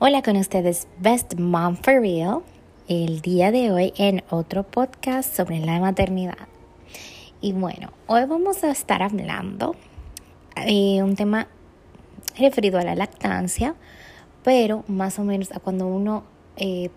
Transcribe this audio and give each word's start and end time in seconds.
Hola 0.00 0.22
con 0.22 0.36
ustedes, 0.36 0.86
Best 1.00 1.34
Mom 1.40 1.74
for 1.74 1.94
Real, 2.00 2.42
el 2.86 3.20
día 3.20 3.50
de 3.50 3.72
hoy 3.72 3.92
en 3.96 4.22
otro 4.30 4.62
podcast 4.62 5.36
sobre 5.36 5.58
la 5.58 5.80
maternidad. 5.80 6.46
Y 7.40 7.50
bueno, 7.52 7.90
hoy 8.06 8.24
vamos 8.26 8.62
a 8.62 8.70
estar 8.70 9.02
hablando 9.02 9.74
de 10.54 11.02
un 11.02 11.16
tema 11.16 11.48
referido 12.38 12.78
a 12.78 12.84
la 12.84 12.94
lactancia, 12.94 13.74
pero 14.44 14.84
más 14.86 15.18
o 15.18 15.24
menos 15.24 15.50
a 15.50 15.58
cuando 15.58 15.88
uno 15.88 16.22
eh, 16.56 16.90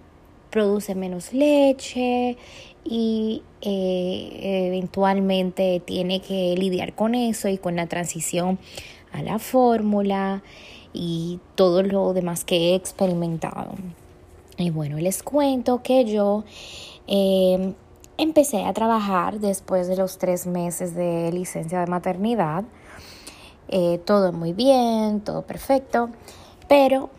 produce 0.52 0.94
menos 0.94 1.34
leche 1.34 2.38
y 2.84 3.42
eh, 3.62 4.68
eventualmente 4.68 5.82
tiene 5.84 6.22
que 6.22 6.54
lidiar 6.56 6.94
con 6.94 7.16
eso 7.16 7.50
y 7.50 7.58
con 7.58 7.78
la 7.78 7.88
transición 7.88 8.60
a 9.12 9.24
la 9.24 9.40
fórmula 9.40 10.44
y 10.94 11.40
todo 11.56 11.84
lo 11.84 12.14
demás 12.14 12.44
que 12.44 12.72
he 12.72 12.76
experimentado. 12.76 13.72
Y 14.58 14.70
bueno, 14.70 14.98
les 14.98 15.24
cuento 15.24 15.82
que 15.82 16.06
yo 16.06 16.44
em, 17.08 17.74
empecé 18.18 18.64
a 18.64 18.74
trabajar 18.74 19.40
después 19.40 19.88
de 19.88 19.96
los 19.96 20.18
tres 20.18 20.46
meses 20.46 20.94
de 20.96 21.32
licencia 21.32 21.80
de 21.80 21.88
maternidad. 21.88 22.64
Eh, 23.70 24.00
todo 24.06 24.34
muy 24.34 24.54
bien, 24.54 25.22
todo 25.22 25.44
perfecto, 25.44 26.10
pero 26.68 27.10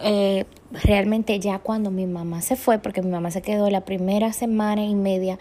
eh, 0.00 0.46
realmente 0.72 1.38
ya 1.38 1.58
cuando 1.58 1.90
mi 1.90 2.06
mamá 2.06 2.40
se 2.40 2.56
fue, 2.56 2.78
porque 2.78 3.02
mi 3.02 3.10
mamá 3.10 3.30
se 3.30 3.42
quedó 3.42 3.68
la 3.68 3.82
primera 3.82 4.32
semana 4.32 4.84
y 4.84 4.94
media 4.94 5.38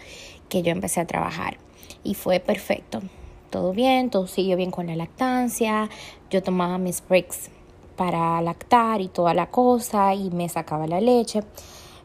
que 0.50 0.62
yo 0.62 0.72
empecé 0.72 1.00
a 1.00 1.08
trabajar 1.08 1.58
y 2.04 2.16
fue 2.16 2.40
perfecto 2.40 3.02
todo 3.50 3.74
bien, 3.74 4.10
todo 4.10 4.28
siguió 4.28 4.58
bien 4.58 4.72
con 4.72 4.88
la 4.88 4.96
lactancia, 4.96 5.90
yo 6.30 6.42
tomaba 6.44 6.78
mis 6.78 7.04
breaks 7.08 7.50
para 7.96 8.42
lactar 8.42 9.02
y 9.02 9.10
toda 9.10 9.34
la 9.34 9.50
cosa 9.52 10.14
y 10.14 10.30
me 10.32 10.48
sacaba 10.48 10.88
la 10.88 11.02
leche, 11.02 11.44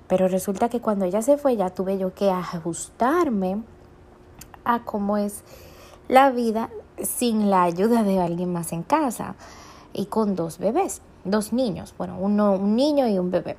pero 0.08 0.28
resulta 0.28 0.68
que 0.68 0.80
cuando 0.80 1.04
ella 1.04 1.22
se 1.22 1.38
fue 1.38 1.56
ya 1.56 1.70
tuve 1.70 1.98
yo 1.98 2.14
que 2.14 2.30
ajustarme 2.30 3.62
a 4.64 4.84
cómo 4.84 5.16
es 5.16 5.44
la 6.08 6.30
vida 6.30 6.70
sin 7.02 7.50
la 7.50 7.62
ayuda 7.64 8.02
de 8.02 8.20
alguien 8.20 8.52
más 8.52 8.72
en 8.72 8.82
casa. 8.82 9.36
Y 9.92 10.06
con 10.06 10.34
dos 10.34 10.58
bebés, 10.58 11.02
dos 11.24 11.52
niños, 11.52 11.94
bueno, 11.96 12.16
uno, 12.18 12.52
un 12.52 12.74
niño 12.74 13.06
y 13.06 13.18
un 13.18 13.30
bebé. 13.30 13.56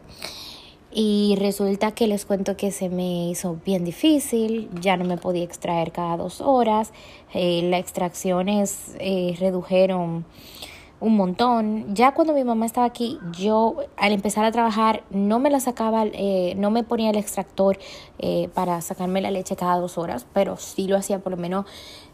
Y 0.97 1.35
resulta 1.37 1.91
que 1.91 2.07
les 2.07 2.23
cuento 2.23 2.55
que 2.55 2.71
se 2.71 2.87
me 2.87 3.27
hizo 3.27 3.57
bien 3.65 3.83
difícil, 3.83 4.69
ya 4.79 4.95
no 4.95 5.03
me 5.03 5.17
podía 5.17 5.43
extraer 5.43 5.91
cada 5.91 6.15
dos 6.15 6.39
horas, 6.39 6.93
eh, 7.33 7.67
las 7.69 7.81
extracciones 7.81 8.95
eh, 9.01 9.35
redujeron 9.37 10.25
un 11.01 11.17
montón. 11.17 11.93
Ya 11.93 12.13
cuando 12.13 12.31
mi 12.31 12.45
mamá 12.45 12.65
estaba 12.65 12.87
aquí, 12.87 13.19
yo 13.37 13.75
al 13.97 14.13
empezar 14.13 14.45
a 14.45 14.53
trabajar 14.53 15.03
no 15.09 15.37
me 15.37 15.49
la 15.49 15.59
sacaba, 15.59 16.05
eh, 16.05 16.53
no 16.55 16.71
me 16.71 16.85
ponía 16.85 17.09
el 17.09 17.17
extractor 17.17 17.77
para 18.53 18.79
sacarme 18.79 19.19
la 19.19 19.31
leche 19.31 19.57
cada 19.57 19.77
dos 19.77 19.97
horas, 19.97 20.25
pero 20.31 20.55
sí 20.55 20.87
lo 20.87 20.95
hacía 20.95 21.19
por 21.19 21.33
lo 21.33 21.37
menos 21.37 21.65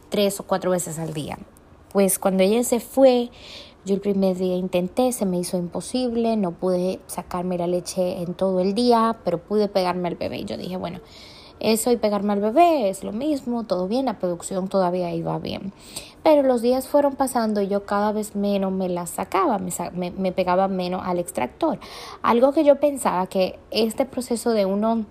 tres 0.10 0.40
o 0.40 0.44
cuatro 0.48 0.72
veces 0.72 0.98
al 0.98 1.14
día. 1.14 1.38
Pues 1.92 2.18
cuando 2.18 2.42
ella 2.42 2.64
se 2.64 2.80
fue, 2.80 3.30
yo 3.84 3.96
el 3.96 4.02
primer 4.02 4.38
día 4.38 4.56
intenté, 4.56 5.12
se 5.12 5.26
me 5.26 5.40
hizo 5.40 5.58
imposible, 5.58 6.38
no 6.38 6.52
pude 6.52 7.00
sacarme 7.08 7.58
la 7.58 7.68
leche 7.68 8.22
en 8.22 8.36
todo 8.36 8.60
el 8.60 8.76
día, 8.76 9.18
pero 9.24 9.40
pude 9.40 9.68
pegarme 9.68 10.08
al 10.08 10.16
bebé. 10.16 10.44
Yo 10.46 10.56
dije, 10.56 10.78
bueno, 10.78 11.00
eso 11.60 11.92
y 11.92 11.98
pegarme 11.98 12.34
al 12.34 12.42
bebé 12.42 12.90
es 12.90 13.04
lo 13.04 13.12
mismo, 13.12 13.64
todo 13.64 13.88
bien, 13.88 14.06
la 14.06 14.20
producción 14.20 14.68
todavía 14.68 15.14
iba 15.14 15.38
bien. 15.40 15.74
Pero 16.24 16.44
los 16.44 16.62
días 16.62 16.88
fueron 16.88 17.16
pasando 17.16 17.62
y 17.62 17.68
yo 17.68 17.86
cada 17.86 18.12
vez 18.12 18.36
menos 18.36 18.72
me 18.72 18.88
la 18.88 19.08
sacaba, 19.08 19.60
me, 19.60 20.12
me 20.12 20.32
pegaba 20.32 20.68
menos 20.68 21.02
al 21.04 21.18
extractor. 21.18 21.80
Algo 22.22 22.52
que 22.52 22.64
yo 22.64 22.80
pensaba 22.80 23.26
que 23.28 23.58
este 23.72 24.06
proceso 24.06 24.52
de 24.52 24.66
uno 24.66 25.06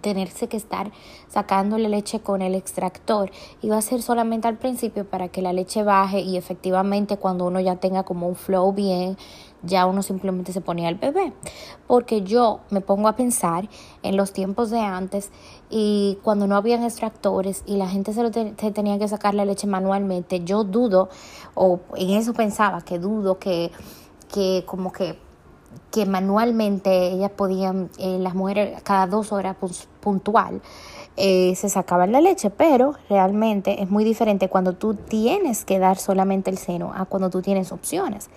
tenerse 0.00 0.48
que 0.48 0.56
estar 0.56 0.90
sacando 1.28 1.78
la 1.78 1.88
leche 1.88 2.20
con 2.20 2.42
el 2.42 2.54
extractor. 2.54 3.30
Iba 3.62 3.76
a 3.76 3.82
ser 3.82 4.02
solamente 4.02 4.48
al 4.48 4.58
principio 4.58 5.08
para 5.08 5.28
que 5.28 5.42
la 5.42 5.52
leche 5.52 5.82
baje 5.82 6.20
y 6.20 6.36
efectivamente 6.36 7.16
cuando 7.16 7.46
uno 7.46 7.60
ya 7.60 7.76
tenga 7.76 8.02
como 8.02 8.28
un 8.28 8.36
flow 8.36 8.72
bien 8.72 9.16
ya 9.62 9.86
uno 9.86 10.02
simplemente 10.02 10.52
se 10.52 10.60
ponía 10.60 10.88
al 10.88 10.94
bebé. 10.94 11.32
Porque 11.86 12.22
yo 12.22 12.60
me 12.70 12.80
pongo 12.80 13.08
a 13.08 13.16
pensar 13.16 13.68
en 14.02 14.16
los 14.16 14.32
tiempos 14.32 14.70
de 14.70 14.80
antes 14.80 15.30
y 15.68 16.18
cuando 16.22 16.46
no 16.46 16.56
habían 16.56 16.82
extractores 16.82 17.62
y 17.66 17.76
la 17.76 17.88
gente 17.88 18.12
se, 18.12 18.22
lo 18.22 18.32
se 18.32 18.70
tenía 18.72 18.98
que 18.98 19.08
sacar 19.08 19.34
la 19.34 19.44
leche 19.44 19.66
manualmente 19.66 20.42
yo 20.44 20.64
dudo 20.64 21.08
o 21.54 21.80
en 21.96 22.10
eso 22.10 22.32
pensaba 22.32 22.82
que 22.82 22.98
dudo 22.98 23.38
que 23.38 23.70
que 24.32 24.64
como 24.66 24.92
que 24.92 25.18
que 25.90 26.06
manualmente 26.06 27.08
ellas 27.08 27.30
podían, 27.30 27.90
eh, 27.98 28.18
las 28.18 28.34
mujeres 28.34 28.80
cada 28.82 29.06
dos 29.06 29.32
horas 29.32 29.56
puntual, 30.00 30.62
eh, 31.16 31.54
se 31.56 31.68
sacaban 31.68 32.12
la 32.12 32.20
leche, 32.20 32.50
pero 32.50 32.94
realmente 33.08 33.82
es 33.82 33.90
muy 33.90 34.04
diferente 34.04 34.48
cuando 34.48 34.74
tú 34.74 34.94
tienes 34.94 35.64
que 35.64 35.78
dar 35.78 35.98
solamente 35.98 36.50
el 36.50 36.58
seno 36.58 36.92
a 36.94 37.04
cuando 37.04 37.30
tú 37.30 37.42
tienes 37.42 37.72
opciones. 37.72 38.30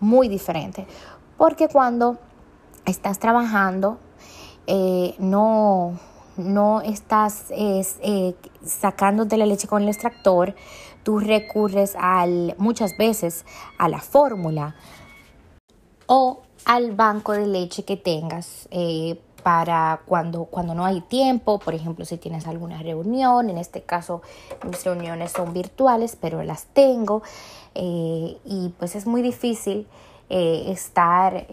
Muy 0.00 0.28
diferente. 0.28 0.86
Porque 1.36 1.68
cuando 1.68 2.18
estás 2.84 3.18
trabajando, 3.18 3.98
eh, 4.66 5.14
no, 5.18 5.98
no 6.36 6.80
estás 6.82 7.46
sacándote 8.64 9.36
la 9.36 9.46
leche 9.46 9.66
con 9.66 9.82
el 9.82 9.88
extractor, 9.88 10.54
tú 11.02 11.18
recurres 11.18 11.96
al, 11.98 12.54
muchas 12.58 12.96
veces 12.96 13.44
a 13.78 13.88
la 13.88 13.98
fórmula 13.98 14.76
o 16.06 16.42
al 16.64 16.92
banco 16.92 17.32
de 17.32 17.46
leche 17.46 17.84
que 17.84 17.96
tengas 17.96 18.68
eh, 18.70 19.18
para 19.42 20.02
cuando, 20.06 20.44
cuando 20.44 20.74
no 20.74 20.84
hay 20.84 21.00
tiempo, 21.00 21.58
por 21.58 21.74
ejemplo, 21.74 22.04
si 22.04 22.16
tienes 22.16 22.46
alguna 22.46 22.80
reunión, 22.82 23.50
en 23.50 23.58
este 23.58 23.82
caso 23.82 24.22
mis 24.64 24.84
reuniones 24.84 25.32
son 25.32 25.52
virtuales, 25.52 26.16
pero 26.20 26.42
las 26.42 26.66
tengo 26.66 27.22
eh, 27.74 28.36
y 28.44 28.68
pues 28.78 28.94
es 28.94 29.06
muy 29.06 29.22
difícil 29.22 29.88
eh, 30.30 30.64
estar, 30.68 31.46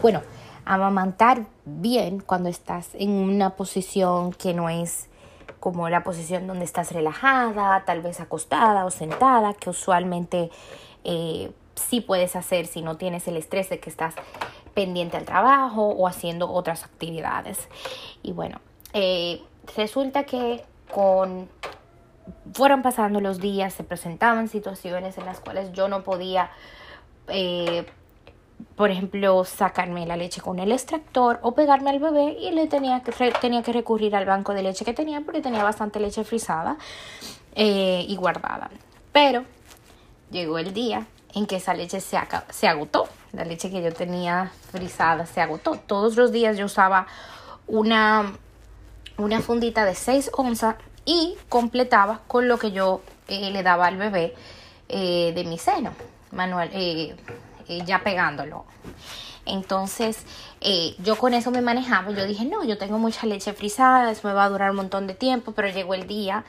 bueno, 0.00 0.22
amamantar 0.64 1.46
bien 1.64 2.20
cuando 2.20 2.48
estás 2.48 2.90
en 2.94 3.10
una 3.10 3.50
posición 3.50 4.32
que 4.32 4.54
no 4.54 4.70
es 4.70 5.08
como 5.60 5.88
la 5.88 6.02
posición 6.02 6.46
donde 6.46 6.64
estás 6.64 6.92
relajada, 6.92 7.84
tal 7.84 8.00
vez 8.00 8.20
acostada 8.20 8.84
o 8.84 8.90
sentada, 8.90 9.54
que 9.54 9.70
usualmente 9.70 10.50
sí 11.82 12.00
puedes 12.00 12.36
hacer 12.36 12.66
si 12.66 12.82
no 12.82 12.96
tienes 12.96 13.26
el 13.28 13.36
estrés 13.36 13.68
de 13.68 13.80
que 13.80 13.90
estás 13.90 14.14
pendiente 14.74 15.16
al 15.16 15.24
trabajo 15.24 15.88
o 15.88 16.06
haciendo 16.06 16.50
otras 16.50 16.84
actividades. 16.84 17.68
Y 18.22 18.32
bueno, 18.32 18.60
eh, 18.92 19.42
resulta 19.76 20.24
que 20.24 20.64
con 20.92 21.48
fueron 22.52 22.82
pasando 22.82 23.20
los 23.20 23.40
días, 23.40 23.72
se 23.72 23.84
presentaban 23.84 24.48
situaciones 24.48 25.18
en 25.18 25.24
las 25.24 25.40
cuales 25.40 25.72
yo 25.72 25.88
no 25.88 26.02
podía, 26.02 26.50
eh, 27.28 27.86
por 28.76 28.90
ejemplo, 28.90 29.44
sacarme 29.44 30.06
la 30.06 30.16
leche 30.16 30.40
con 30.40 30.58
el 30.58 30.72
extractor 30.72 31.38
o 31.42 31.52
pegarme 31.52 31.90
al 31.90 31.98
bebé 31.98 32.36
y 32.38 32.50
le 32.52 32.66
tenía 32.66 33.02
que, 33.02 33.12
tenía 33.40 33.62
que 33.62 33.72
recurrir 33.72 34.14
al 34.14 34.26
banco 34.26 34.54
de 34.54 34.62
leche 34.62 34.84
que 34.84 34.92
tenía 34.92 35.20
porque 35.22 35.40
tenía 35.40 35.64
bastante 35.64 35.98
leche 36.00 36.24
frisada 36.24 36.76
eh, 37.54 38.04
y 38.06 38.16
guardada. 38.16 38.70
Pero 39.12 39.44
llegó 40.30 40.58
el 40.58 40.72
día 40.72 41.06
en 41.34 41.46
que 41.46 41.56
esa 41.56 41.74
leche 41.74 42.00
se, 42.00 42.18
se 42.50 42.68
agotó. 42.68 43.08
La 43.32 43.44
leche 43.44 43.70
que 43.70 43.82
yo 43.82 43.92
tenía 43.92 44.52
frisada 44.70 45.26
se 45.26 45.40
agotó. 45.40 45.76
Todos 45.76 46.16
los 46.16 46.32
días 46.32 46.58
yo 46.58 46.66
usaba 46.66 47.06
una, 47.66 48.32
una 49.16 49.40
fundita 49.40 49.84
de 49.84 49.94
6 49.94 50.30
onzas 50.34 50.76
y 51.04 51.36
completaba 51.48 52.20
con 52.28 52.48
lo 52.48 52.58
que 52.58 52.72
yo 52.72 53.00
eh, 53.28 53.50
le 53.50 53.62
daba 53.62 53.86
al 53.86 53.96
bebé 53.96 54.34
eh, 54.88 55.32
de 55.34 55.44
mi 55.44 55.58
seno, 55.58 55.92
manual, 56.30 56.70
eh, 56.72 57.16
ya 57.86 58.02
pegándolo. 58.04 58.64
Entonces, 59.44 60.24
yo 60.98 61.18
con 61.18 61.34
eso 61.34 61.50
me 61.50 61.62
manejaba. 61.62 62.12
Yo 62.12 62.24
dije, 62.26 62.44
no, 62.44 62.62
yo 62.62 62.78
tengo 62.78 62.98
mucha 62.98 63.26
leche 63.26 63.52
frisada, 63.52 64.12
eso 64.12 64.28
me 64.28 64.34
va 64.34 64.44
a 64.44 64.48
durar 64.48 64.70
un 64.70 64.76
montón 64.76 65.08
de 65.08 65.14
tiempo, 65.14 65.50
pero 65.50 65.68
llegó 65.68 65.94
el 65.94 66.06
día 66.06 66.44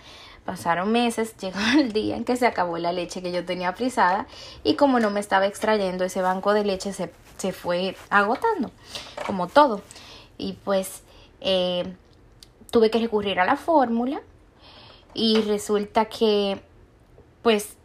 Pasaron 0.45 0.91
meses, 0.91 1.35
llegó 1.41 1.59
el 1.77 1.93
día 1.93 2.15
en 2.15 2.25
que 2.25 2.35
se 2.35 2.47
acabó 2.47 2.77
la 2.77 2.91
leche 2.91 3.21
que 3.21 3.31
yo 3.31 3.45
tenía 3.45 3.73
frisada 3.73 4.27
y 4.63 4.75
como 4.75 4.99
no 4.99 5.09
me 5.09 5.19
estaba 5.19 5.45
extrayendo 5.45 6.03
ese 6.03 6.21
banco 6.21 6.53
de 6.53 6.65
leche 6.65 6.93
se, 6.93 7.11
se 7.37 7.51
fue 7.51 7.95
agotando, 8.09 8.71
como 9.25 9.47
todo. 9.47 9.81
Y 10.37 10.53
pues 10.53 11.03
eh, 11.41 11.93
tuve 12.71 12.89
que 12.89 12.99
recurrir 12.99 13.39
a 13.39 13.45
la 13.45 13.55
fórmula 13.55 14.21
y 15.13 15.41
resulta 15.41 16.05
que 16.05 16.61
pues 17.41 17.77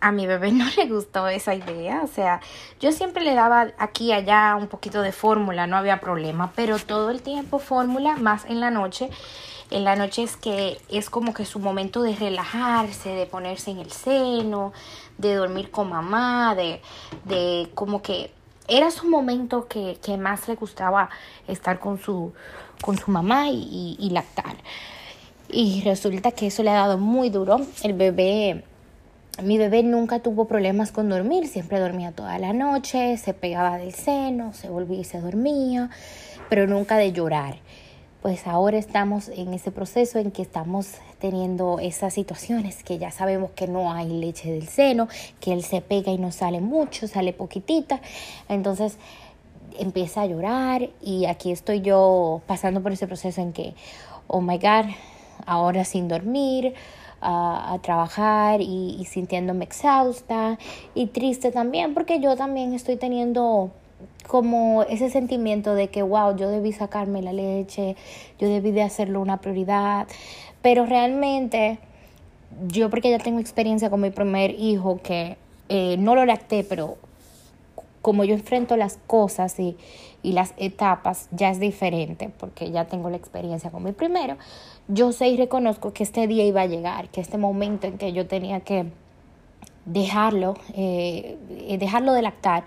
a 0.00 0.12
mi 0.12 0.26
bebé 0.26 0.52
no 0.52 0.66
le 0.76 0.86
gustó 0.86 1.26
esa 1.28 1.54
idea, 1.54 2.02
o 2.02 2.06
sea, 2.06 2.40
yo 2.80 2.92
siempre 2.92 3.24
le 3.24 3.34
daba 3.34 3.72
aquí 3.78 4.06
y 4.06 4.12
allá 4.12 4.56
un 4.56 4.68
poquito 4.68 5.02
de 5.02 5.12
fórmula, 5.12 5.66
no 5.66 5.76
había 5.76 6.00
problema, 6.00 6.52
pero 6.54 6.78
todo 6.78 7.10
el 7.10 7.22
tiempo 7.22 7.58
fórmula, 7.58 8.16
más 8.16 8.44
en 8.44 8.60
la 8.60 8.70
noche, 8.70 9.10
en 9.70 9.84
la 9.84 9.96
noche 9.96 10.22
es 10.22 10.36
que 10.36 10.78
es 10.88 11.10
como 11.10 11.34
que 11.34 11.44
su 11.44 11.58
momento 11.58 12.02
de 12.02 12.14
relajarse, 12.14 13.10
de 13.10 13.26
ponerse 13.26 13.70
en 13.70 13.78
el 13.78 13.90
seno, 13.90 14.72
de 15.18 15.34
dormir 15.34 15.70
con 15.70 15.88
mamá, 15.88 16.54
de, 16.54 16.80
de 17.24 17.68
como 17.74 18.02
que 18.02 18.30
era 18.68 18.90
su 18.90 19.08
momento 19.08 19.68
que, 19.68 19.98
más 20.18 20.48
le 20.48 20.54
gustaba 20.54 21.10
estar 21.48 21.78
con 21.78 22.00
su, 22.00 22.32
con 22.82 22.98
su 22.98 23.10
mamá 23.10 23.48
y, 23.50 23.96
y 23.98 24.10
lactar. 24.10 24.56
Y 25.48 25.82
resulta 25.82 26.32
que 26.32 26.48
eso 26.48 26.62
le 26.62 26.70
ha 26.70 26.74
dado 26.74 26.98
muy 26.98 27.30
duro. 27.30 27.60
El 27.82 27.92
bebé 27.92 28.64
mi 29.42 29.58
bebé 29.58 29.82
nunca 29.82 30.20
tuvo 30.20 30.46
problemas 30.46 30.92
con 30.92 31.10
dormir, 31.10 31.46
siempre 31.46 31.78
dormía 31.78 32.12
toda 32.12 32.38
la 32.38 32.54
noche, 32.54 33.18
se 33.18 33.34
pegaba 33.34 33.76
del 33.76 33.92
seno, 33.92 34.54
se 34.54 34.70
volvía 34.70 35.00
y 35.00 35.04
se 35.04 35.20
dormía, 35.20 35.90
pero 36.48 36.66
nunca 36.66 36.96
de 36.96 37.12
llorar. 37.12 37.56
Pues 38.26 38.48
ahora 38.48 38.76
estamos 38.76 39.28
en 39.28 39.54
ese 39.54 39.70
proceso 39.70 40.18
en 40.18 40.32
que 40.32 40.42
estamos 40.42 40.94
teniendo 41.20 41.78
esas 41.78 42.12
situaciones 42.12 42.82
que 42.82 42.98
ya 42.98 43.12
sabemos 43.12 43.52
que 43.52 43.68
no 43.68 43.92
hay 43.92 44.08
leche 44.08 44.50
del 44.50 44.66
seno, 44.66 45.06
que 45.38 45.52
él 45.52 45.62
se 45.62 45.80
pega 45.80 46.10
y 46.10 46.18
no 46.18 46.32
sale 46.32 46.60
mucho, 46.60 47.06
sale 47.06 47.32
poquitita. 47.32 48.00
Entonces 48.48 48.98
empieza 49.78 50.22
a 50.22 50.26
llorar 50.26 50.90
y 51.00 51.26
aquí 51.26 51.52
estoy 51.52 51.82
yo 51.82 52.42
pasando 52.48 52.82
por 52.82 52.90
ese 52.90 53.06
proceso 53.06 53.40
en 53.40 53.52
que, 53.52 53.74
oh 54.26 54.40
my 54.40 54.58
God, 54.58 54.86
ahora 55.46 55.84
sin 55.84 56.08
dormir, 56.08 56.74
a, 57.20 57.78
trabajar 57.80 58.60
y, 58.60 59.06
sintiéndome 59.08 59.66
exhausta 59.66 60.58
y 60.96 61.06
triste 61.06 61.52
también 61.52 61.94
porque 61.94 62.18
yo 62.18 62.34
también 62.34 62.74
estoy 62.74 62.96
teniendo 62.96 63.70
como 64.26 64.82
ese 64.84 65.10
sentimiento 65.10 65.74
de 65.74 65.88
que, 65.88 66.02
wow, 66.02 66.36
yo 66.36 66.50
debí 66.50 66.72
sacarme 66.72 67.22
la 67.22 67.32
leche, 67.32 67.96
yo 68.38 68.48
debí 68.48 68.72
de 68.72 68.82
hacerlo 68.82 69.20
una 69.20 69.38
prioridad, 69.38 70.06
pero 70.62 70.86
realmente 70.86 71.78
yo 72.68 72.90
porque 72.90 73.10
ya 73.10 73.18
tengo 73.18 73.38
experiencia 73.38 73.90
con 73.90 74.00
mi 74.00 74.10
primer 74.10 74.58
hijo 74.58 75.00
que 75.02 75.36
eh, 75.68 75.96
no 75.98 76.14
lo 76.14 76.24
lacté, 76.24 76.64
pero 76.64 76.96
como 78.02 78.24
yo 78.24 78.34
enfrento 78.34 78.76
las 78.76 78.98
cosas 79.06 79.58
y, 79.58 79.76
y 80.22 80.32
las 80.32 80.54
etapas 80.56 81.28
ya 81.32 81.50
es 81.50 81.58
diferente 81.58 82.30
porque 82.38 82.70
ya 82.70 82.84
tengo 82.84 83.10
la 83.10 83.16
experiencia 83.16 83.70
con 83.70 83.82
mi 83.82 83.92
primero 83.92 84.36
yo 84.88 85.12
sé 85.12 85.28
y 85.28 85.36
reconozco 85.36 85.92
que 85.92 86.02
este 86.02 86.26
día 86.26 86.44
iba 86.44 86.62
a 86.62 86.66
llegar, 86.66 87.08
que 87.08 87.20
este 87.20 87.38
momento 87.38 87.86
en 87.86 87.98
que 87.98 88.12
yo 88.12 88.26
tenía 88.26 88.60
que 88.60 88.86
dejarlo, 89.84 90.54
eh, 90.74 91.36
dejarlo 91.78 92.12
de 92.12 92.22
lactar, 92.22 92.64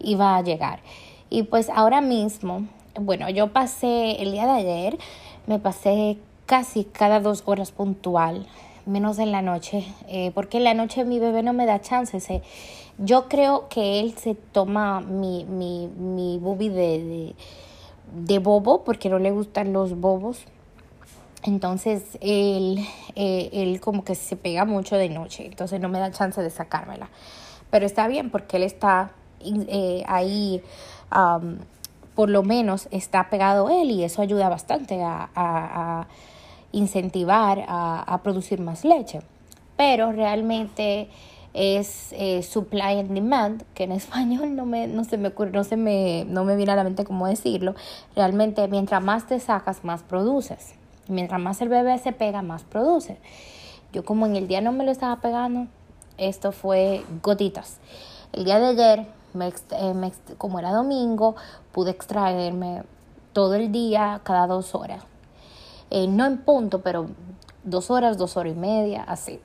iba 0.00 0.36
a 0.36 0.42
llegar. 0.42 0.80
Y 1.28 1.44
pues 1.44 1.70
ahora 1.70 2.00
mismo, 2.00 2.66
bueno, 3.00 3.28
yo 3.30 3.52
pasé 3.52 4.20
el 4.22 4.32
día 4.32 4.46
de 4.46 4.52
ayer, 4.52 4.98
me 5.46 5.58
pasé 5.58 6.18
casi 6.46 6.84
cada 6.84 7.20
dos 7.20 7.42
horas 7.46 7.70
puntual, 7.70 8.46
menos 8.86 9.18
en 9.18 9.30
la 9.30 9.42
noche, 9.42 9.86
eh, 10.08 10.32
porque 10.34 10.58
en 10.58 10.64
la 10.64 10.74
noche 10.74 11.04
mi 11.04 11.18
bebé 11.18 11.42
no 11.42 11.52
me 11.52 11.66
da 11.66 11.80
chance. 11.80 12.42
yo 12.98 13.28
creo 13.28 13.68
que 13.68 14.00
él 14.00 14.14
se 14.16 14.34
toma 14.34 15.00
mi, 15.00 15.44
mi, 15.44 15.86
mi 15.86 16.38
de, 16.68 16.68
de, 16.70 17.34
de 18.12 18.38
bobo, 18.38 18.82
porque 18.82 19.08
no 19.08 19.18
le 19.18 19.30
gustan 19.30 19.72
los 19.72 19.98
bobos 20.00 20.46
entonces 21.42 22.18
él, 22.20 22.86
eh, 23.14 23.48
él 23.52 23.80
como 23.80 24.04
que 24.04 24.14
se 24.14 24.36
pega 24.36 24.64
mucho 24.64 24.96
de 24.96 25.08
noche, 25.08 25.46
entonces 25.46 25.80
no 25.80 25.88
me 25.88 25.98
da 25.98 26.10
chance 26.10 26.42
de 26.42 26.50
sacármela. 26.50 27.08
Pero 27.70 27.86
está 27.86 28.08
bien 28.08 28.30
porque 28.30 28.58
él 28.58 28.64
está 28.64 29.12
eh, 29.42 30.04
ahí, 30.06 30.62
por 32.14 32.28
lo 32.28 32.42
menos 32.42 32.88
está 32.90 33.30
pegado 33.30 33.70
él 33.70 33.90
y 33.90 34.04
eso 34.04 34.22
ayuda 34.22 34.48
bastante 34.48 35.02
a, 35.02 35.30
a, 35.34 36.06
incentivar 36.72 37.64
a, 37.66 38.20
producir 38.22 38.60
más 38.60 38.84
leche. 38.84 39.20
Pero 39.76 40.12
realmente 40.12 41.08
es 41.52 42.12
eh, 42.12 42.42
supply 42.42 43.00
and 43.00 43.10
demand, 43.10 43.62
que 43.74 43.84
en 43.84 43.92
español 44.02 44.54
no, 44.54 44.66
me, 44.66 44.86
no 44.86 45.04
se 45.04 45.16
me 45.16 45.28
ocurre, 45.28 45.50
no, 45.50 45.64
se 45.64 45.76
me, 45.76 46.24
no 46.28 46.44
me 46.44 46.56
viene 46.56 46.72
a 46.72 46.76
la 46.76 46.84
mente 46.84 47.04
cómo 47.04 47.26
decirlo. 47.26 47.74
Realmente 48.14 48.66
mientras 48.68 49.02
más 49.02 49.26
te 49.26 49.40
sacas, 49.40 49.84
más 49.84 50.02
produces. 50.02 50.74
Mientras 51.08 51.40
más 51.40 51.60
el 51.60 51.68
bebé 51.68 51.98
se 51.98 52.12
pega, 52.12 52.42
más 52.42 52.62
produce. 52.62 53.18
Yo 53.92 54.04
como 54.04 54.26
en 54.26 54.36
el 54.36 54.46
día 54.46 54.60
no 54.60 54.70
me 54.70 54.84
lo 54.84 54.92
estaba 54.92 55.20
pegando, 55.20 55.66
esto 56.18 56.52
fue 56.52 57.02
gotitas. 57.22 57.78
El 58.32 58.44
día 58.44 58.60
de 58.60 58.66
ayer, 58.66 59.06
eh, 59.34 60.12
como 60.38 60.58
era 60.58 60.72
domingo, 60.72 61.36
pude 61.72 61.90
extraerme 61.90 62.82
todo 63.32 63.54
el 63.54 63.72
día, 63.72 64.20
cada 64.24 64.46
dos 64.46 64.74
horas. 64.74 65.04
Eh, 65.90 66.06
no 66.06 66.26
en 66.26 66.38
punto, 66.38 66.82
pero 66.82 67.08
dos 67.64 67.90
horas, 67.90 68.18
dos 68.18 68.36
horas 68.36 68.52
y 68.54 68.58
media, 68.58 69.02
así. 69.02 69.40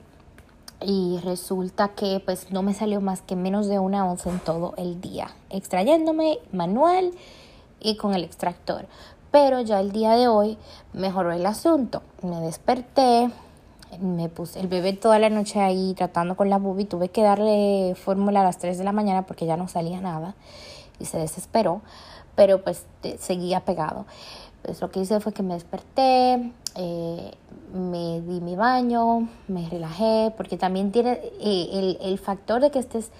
Y 0.80 1.18
resulta 1.24 1.88
que 1.88 2.20
pues 2.24 2.52
no 2.52 2.62
me 2.62 2.74
salió 2.74 3.00
más 3.00 3.22
que 3.22 3.34
menos 3.34 3.66
de 3.66 3.78
una 3.78 4.04
onza 4.08 4.30
en 4.30 4.40
todo 4.40 4.74
el 4.76 5.00
día, 5.00 5.30
extrayéndome 5.50 6.38
manual 6.52 7.12
y 7.80 7.96
con 7.96 8.14
el 8.14 8.24
extractor. 8.24 8.86
Pero 9.30 9.60
ya 9.60 9.80
el 9.80 9.92
día 9.92 10.12
de 10.12 10.28
hoy 10.28 10.58
mejoró 10.92 11.32
el 11.32 11.46
asunto. 11.46 12.02
Me 12.22 12.40
desperté, 12.40 13.30
me 14.00 14.28
puse 14.28 14.60
el 14.60 14.68
bebé 14.68 14.92
toda 14.92 15.18
la 15.18 15.30
noche 15.30 15.60
ahí 15.60 15.94
tratando 15.94 16.36
con 16.36 16.50
la 16.50 16.58
bubi. 16.58 16.84
Tuve 16.84 17.08
que 17.08 17.22
darle 17.22 17.94
fórmula 17.94 18.40
a 18.40 18.44
las 18.44 18.58
3 18.58 18.78
de 18.78 18.84
la 18.84 18.92
mañana 18.92 19.22
porque 19.22 19.46
ya 19.46 19.56
no 19.56 19.68
salía 19.68 20.00
nada 20.00 20.34
y 20.98 21.04
se 21.04 21.18
desesperó, 21.18 21.82
pero 22.34 22.62
pues 22.62 22.86
seguía 23.18 23.60
pegado. 23.60 24.06
Pues 24.62 24.80
lo 24.80 24.90
que 24.90 25.00
hice 25.00 25.20
fue 25.20 25.32
que 25.32 25.42
me 25.42 25.54
desperté, 25.54 26.52
eh, 26.74 27.30
me 27.72 28.20
di 28.20 28.40
mi 28.40 28.56
baño, 28.56 29.28
me 29.48 29.68
relajé, 29.68 30.32
porque 30.36 30.56
también 30.56 30.92
tiene 30.92 31.20
eh, 31.40 31.68
el, 31.72 31.98
el 32.00 32.18
factor 32.18 32.60
de 32.60 32.70
que 32.70 32.78
estés 32.78 33.10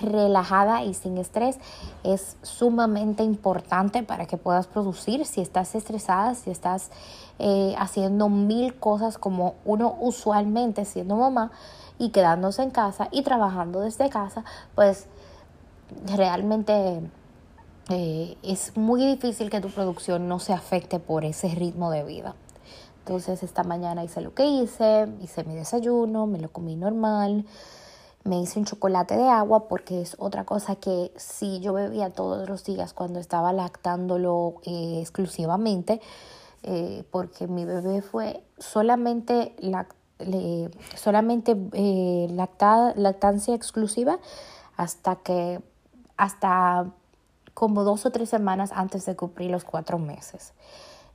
relajada 0.00 0.82
y 0.82 0.94
sin 0.94 1.18
estrés 1.18 1.58
es 2.02 2.36
sumamente 2.42 3.22
importante 3.22 4.02
para 4.02 4.26
que 4.26 4.36
puedas 4.36 4.66
producir. 4.66 5.24
Si 5.26 5.40
estás 5.40 5.74
estresada, 5.74 6.34
si 6.34 6.50
estás 6.50 6.90
eh, 7.38 7.74
haciendo 7.78 8.28
mil 8.28 8.74
cosas 8.74 9.18
como 9.18 9.54
uno 9.64 9.96
usualmente 10.00 10.84
siendo 10.84 11.16
mamá 11.16 11.50
y 11.98 12.10
quedándose 12.10 12.62
en 12.62 12.70
casa 12.70 13.08
y 13.10 13.22
trabajando 13.22 13.80
desde 13.80 14.08
casa, 14.08 14.44
pues 14.74 15.06
realmente 16.06 17.00
eh, 17.90 18.36
es 18.42 18.76
muy 18.76 19.04
difícil 19.04 19.50
que 19.50 19.60
tu 19.60 19.68
producción 19.68 20.28
no 20.28 20.38
se 20.38 20.52
afecte 20.52 20.98
por 20.98 21.24
ese 21.24 21.48
ritmo 21.48 21.90
de 21.90 22.04
vida. 22.04 22.34
Entonces 23.00 23.42
esta 23.42 23.64
mañana 23.64 24.02
hice 24.02 24.22
lo 24.22 24.32
que 24.32 24.46
hice, 24.46 25.06
hice 25.22 25.44
mi 25.44 25.54
desayuno, 25.54 26.26
me 26.26 26.38
lo 26.38 26.50
comí 26.50 26.74
normal, 26.74 27.44
me 28.24 28.40
hice 28.40 28.58
un 28.58 28.64
chocolate 28.64 29.16
de 29.16 29.28
agua 29.28 29.68
porque 29.68 30.00
es 30.00 30.16
otra 30.18 30.44
cosa 30.44 30.76
que 30.76 31.12
si 31.16 31.60
yo 31.60 31.74
bebía 31.74 32.10
todos 32.10 32.48
los 32.48 32.64
días 32.64 32.94
cuando 32.94 33.20
estaba 33.20 33.52
lactándolo 33.52 34.56
eh, 34.64 34.98
exclusivamente, 35.00 36.00
eh, 36.62 37.04
porque 37.10 37.46
mi 37.46 37.66
bebé 37.66 38.00
fue 38.00 38.42
solamente, 38.58 39.54
solamente 40.96 41.54
eh, 41.72 42.28
lactancia 42.96 43.54
exclusiva 43.54 44.18
hasta 44.78 45.16
que, 45.16 45.60
hasta 46.16 46.90
como 47.52 47.84
dos 47.84 48.06
o 48.06 48.10
tres 48.10 48.30
semanas 48.30 48.72
antes 48.72 49.04
de 49.04 49.16
cumplir 49.16 49.50
los 49.50 49.64
cuatro 49.64 49.98
meses. 49.98 50.54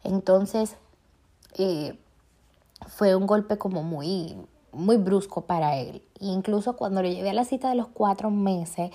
Entonces, 0.04 0.78
fue 2.88 3.16
un 3.16 3.26
golpe 3.26 3.58
como 3.58 3.82
muy, 3.82 4.38
muy 4.72 4.98
brusco 4.98 5.42
para 5.42 5.78
él. 5.78 6.04
incluso 6.20 6.76
cuando 6.76 7.02
le 7.02 7.14
llevé 7.16 7.30
a 7.30 7.34
la 7.34 7.46
cita 7.46 7.70
de 7.70 7.76
los 7.76 7.88
cuatro 7.88 8.30
meses, 8.30 8.92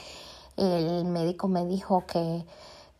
el 0.57 1.05
médico 1.05 1.49
me 1.49 1.67
dijo 1.67 2.05
que, 2.07 2.45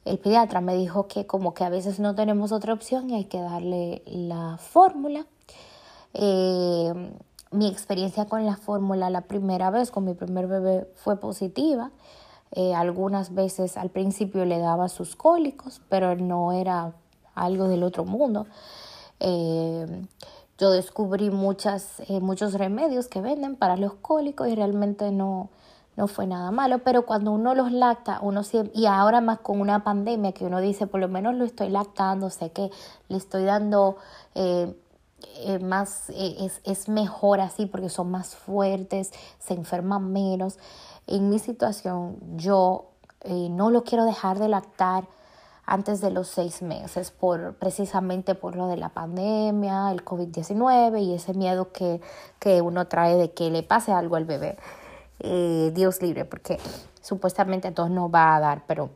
el 0.05 0.19
pediatra 0.19 0.61
me 0.61 0.75
dijo 0.77 1.07
que 1.09 1.27
como 1.27 1.55
que 1.55 1.65
a 1.65 1.71
veces 1.71 1.99
no 1.99 2.15
tenemos 2.15 2.53
otra 2.53 2.75
opción 2.75 3.09
y 3.11 3.15
hay 3.15 3.25
que 3.25 3.41
darle 3.41 4.03
la 4.07 4.59
fórmula. 4.59 5.27
Eh, 6.13 6.93
mi 7.51 7.69
experiencia 7.69 8.27
con 8.27 8.45
la 8.45 8.57
fórmula 8.57 9.09
la 9.11 9.23
primera 9.23 9.71
vez 9.71 9.91
con 9.91 10.05
mi 10.05 10.15
primer 10.15 10.47
bebé 10.47 10.91
fue 10.95 11.19
positiva. 11.19 11.91
Eh, 12.53 12.75
algunas 12.75 13.35
veces 13.35 13.77
al 13.77 13.91
principio 13.91 14.45
le 14.45 14.59
daba 14.59 14.89
sus 14.89 15.17
cólicos, 15.17 15.81
pero 15.89 16.15
no 16.17 16.53
era 16.53 16.93
algo 17.35 17.69
del 17.69 17.83
otro 17.83 18.05
mundo. 18.05 18.47
Eh, 19.21 19.87
yo 20.65 20.71
descubrí 20.71 21.29
muchas, 21.29 22.01
eh, 22.09 22.21
muchos 22.21 22.55
remedios 22.55 23.07
que 23.07 23.21
venden 23.21 23.55
para 23.55 23.77
los 23.77 23.93
cólicos 23.93 24.49
y 24.49 24.55
realmente 24.55 25.11
no, 25.11 25.51
no 25.95 26.09
fue 26.09 26.27
nada 26.27 26.51
malo, 26.53 26.79
pero 26.79 27.05
cuando 27.05 27.33
uno 27.33 27.55
los 27.55 27.71
lacta, 27.71 28.19
uno 28.23 28.43
siempre, 28.43 28.73
y 28.75 28.87
ahora 28.87 29.21
más 29.21 29.41
con 29.41 29.61
una 29.61 29.85
pandemia 29.85 30.33
que 30.33 30.47
uno 30.47 30.63
dice, 30.63 30.87
por 30.87 31.01
lo 31.01 31.09
menos 31.09 31.35
lo 31.35 31.45
estoy 31.45 31.69
lactando, 31.69 32.31
sé 32.31 32.51
que 32.51 32.71
le 33.09 33.19
estoy 33.19 33.45
dando 33.45 33.99
eh, 34.35 34.75
eh, 35.41 35.59
más, 35.59 36.09
es, 36.09 36.63
es 36.65 36.89
mejor 36.89 37.41
así 37.41 37.67
porque 37.67 37.91
son 37.91 38.11
más 38.11 38.35
fuertes, 38.35 39.13
se 39.39 39.53
enferman 39.53 40.15
menos. 40.15 40.59
En 41.07 41.29
mi 41.29 41.39
situación, 41.39 42.17
yo 42.37 42.87
no 43.51 43.71
lo 43.71 43.85
quiero 43.85 44.07
dejar 44.07 44.39
de 44.39 44.49
lactar 44.49 45.05
antes 45.67 46.01
de 46.01 46.11
los 46.11 46.29
seis 46.29 46.63
meses, 46.63 47.11
por, 47.11 47.55
precisamente 47.55 48.35
por 48.35 48.57
lo 48.57 48.67
de 48.69 48.77
la 48.77 48.91
pandemia, 48.91 49.91
el 49.91 50.05
COVID-19 50.05 51.03
y 51.03 51.15
ese 51.15 51.35
miedo 51.35 51.73
que, 51.73 52.01
que, 52.39 52.61
uno 52.61 52.87
trae 52.87 53.17
de 53.17 53.33
que 53.33 53.51
le 53.51 53.63
pase 53.63 53.93
algo 53.93 54.17
al 54.17 54.25
bebé. 54.25 54.57
Eh, 55.21 55.71
Dios 55.75 56.03
libre, 56.03 56.25
porque 56.25 56.59
supuestamente 57.01 57.69
a 57.69 57.75
todos 57.75 57.91
nos 57.91 58.13
va 58.13 58.37
a 58.37 58.41
dar, 58.41 58.65
pero 58.67 58.91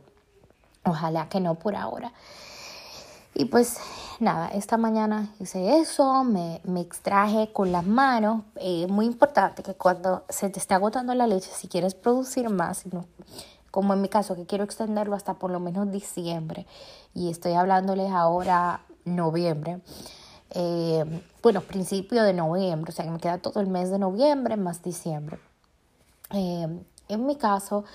Ojalá 0.85 1.27
que 1.29 1.39
no 1.39 1.55
por 1.55 1.75
ahora. 1.75 2.11
Y 3.33 3.45
pues 3.45 3.77
nada, 4.19 4.49
esta 4.49 4.77
mañana 4.77 5.29
hice 5.39 5.79
eso, 5.79 6.23
me, 6.23 6.61
me 6.63 6.81
extraje 6.81 7.51
con 7.53 7.71
las 7.71 7.85
manos. 7.85 8.43
Es 8.55 8.89
muy 8.89 9.05
importante 9.05 9.61
que 9.63 9.75
cuando 9.75 10.23
se 10.29 10.49
te 10.49 10.59
esté 10.59 10.73
agotando 10.73 11.13
la 11.13 11.27
leche, 11.27 11.49
si 11.53 11.67
quieres 11.67 11.95
producir 11.95 12.49
más, 12.49 12.83
como 13.71 13.93
en 13.93 14.01
mi 14.01 14.09
caso, 14.09 14.35
que 14.35 14.45
quiero 14.45 14.63
extenderlo 14.63 15.15
hasta 15.15 15.35
por 15.35 15.51
lo 15.51 15.59
menos 15.59 15.91
diciembre, 15.91 16.65
y 17.13 17.29
estoy 17.29 17.53
hablándoles 17.53 18.11
ahora 18.11 18.81
noviembre, 19.05 19.79
eh, 20.51 21.05
bueno, 21.43 21.61
principio 21.61 22.23
de 22.23 22.33
noviembre, 22.33 22.91
o 22.91 22.95
sea 22.95 23.05
que 23.05 23.11
me 23.11 23.19
queda 23.19 23.37
todo 23.37 23.59
el 23.59 23.67
mes 23.67 23.91
de 23.91 23.99
noviembre 23.99 24.57
más 24.57 24.81
diciembre. 24.81 25.39
Eh, 26.31 26.67
en 27.07 27.25
mi 27.25 27.35
caso, 27.35 27.85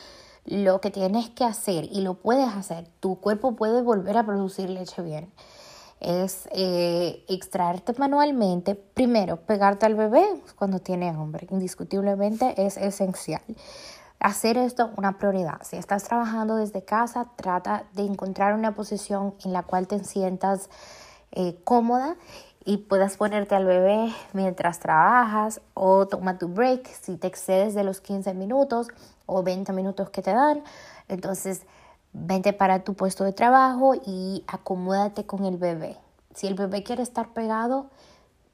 lo 0.44 0.80
que 0.80 0.90
tienes 0.90 1.30
que 1.30 1.44
hacer, 1.44 1.84
y 1.90 2.00
lo 2.00 2.14
puedes 2.14 2.48
hacer, 2.48 2.88
tu 3.00 3.20
cuerpo 3.20 3.56
puede 3.56 3.82
volver 3.82 4.16
a 4.16 4.26
producir 4.26 4.70
leche 4.70 5.02
bien, 5.02 5.32
es 6.00 6.48
eh, 6.52 7.24
extraerte 7.28 7.94
manualmente, 7.96 8.74
primero 8.74 9.36
pegarte 9.36 9.86
al 9.86 9.94
bebé 9.94 10.24
cuando 10.56 10.78
tiene 10.78 11.08
hambre, 11.08 11.46
indiscutiblemente 11.50 12.54
es 12.64 12.76
esencial. 12.76 13.42
Hacer 14.24 14.56
esto 14.56 14.90
una 14.96 15.18
prioridad. 15.18 15.60
Si 15.64 15.76
estás 15.76 16.04
trabajando 16.04 16.56
desde 16.56 16.82
casa, 16.82 17.26
trata 17.36 17.84
de 17.92 18.06
encontrar 18.06 18.54
una 18.54 18.74
posición 18.74 19.34
en 19.44 19.52
la 19.52 19.64
cual 19.64 19.86
te 19.86 20.02
sientas 20.02 20.70
eh, 21.32 21.60
cómoda 21.62 22.16
y 22.64 22.78
puedas 22.78 23.18
ponerte 23.18 23.54
al 23.54 23.66
bebé 23.66 24.14
mientras 24.32 24.80
trabajas 24.80 25.60
o 25.74 26.08
toma 26.08 26.38
tu 26.38 26.48
break 26.48 26.86
si 26.86 27.18
te 27.18 27.26
excedes 27.26 27.74
de 27.74 27.84
los 27.84 28.00
15 28.00 28.32
minutos 28.32 28.88
o 29.26 29.42
20 29.42 29.74
minutos 29.74 30.08
que 30.08 30.22
te 30.22 30.32
dan. 30.32 30.64
Entonces, 31.08 31.66
vente 32.14 32.54
para 32.54 32.82
tu 32.82 32.94
puesto 32.94 33.24
de 33.24 33.34
trabajo 33.34 33.92
y 34.06 34.42
acomódate 34.46 35.26
con 35.26 35.44
el 35.44 35.58
bebé. 35.58 35.98
Si 36.34 36.46
el 36.46 36.54
bebé 36.54 36.82
quiere 36.82 37.02
estar 37.02 37.34
pegado, 37.34 37.90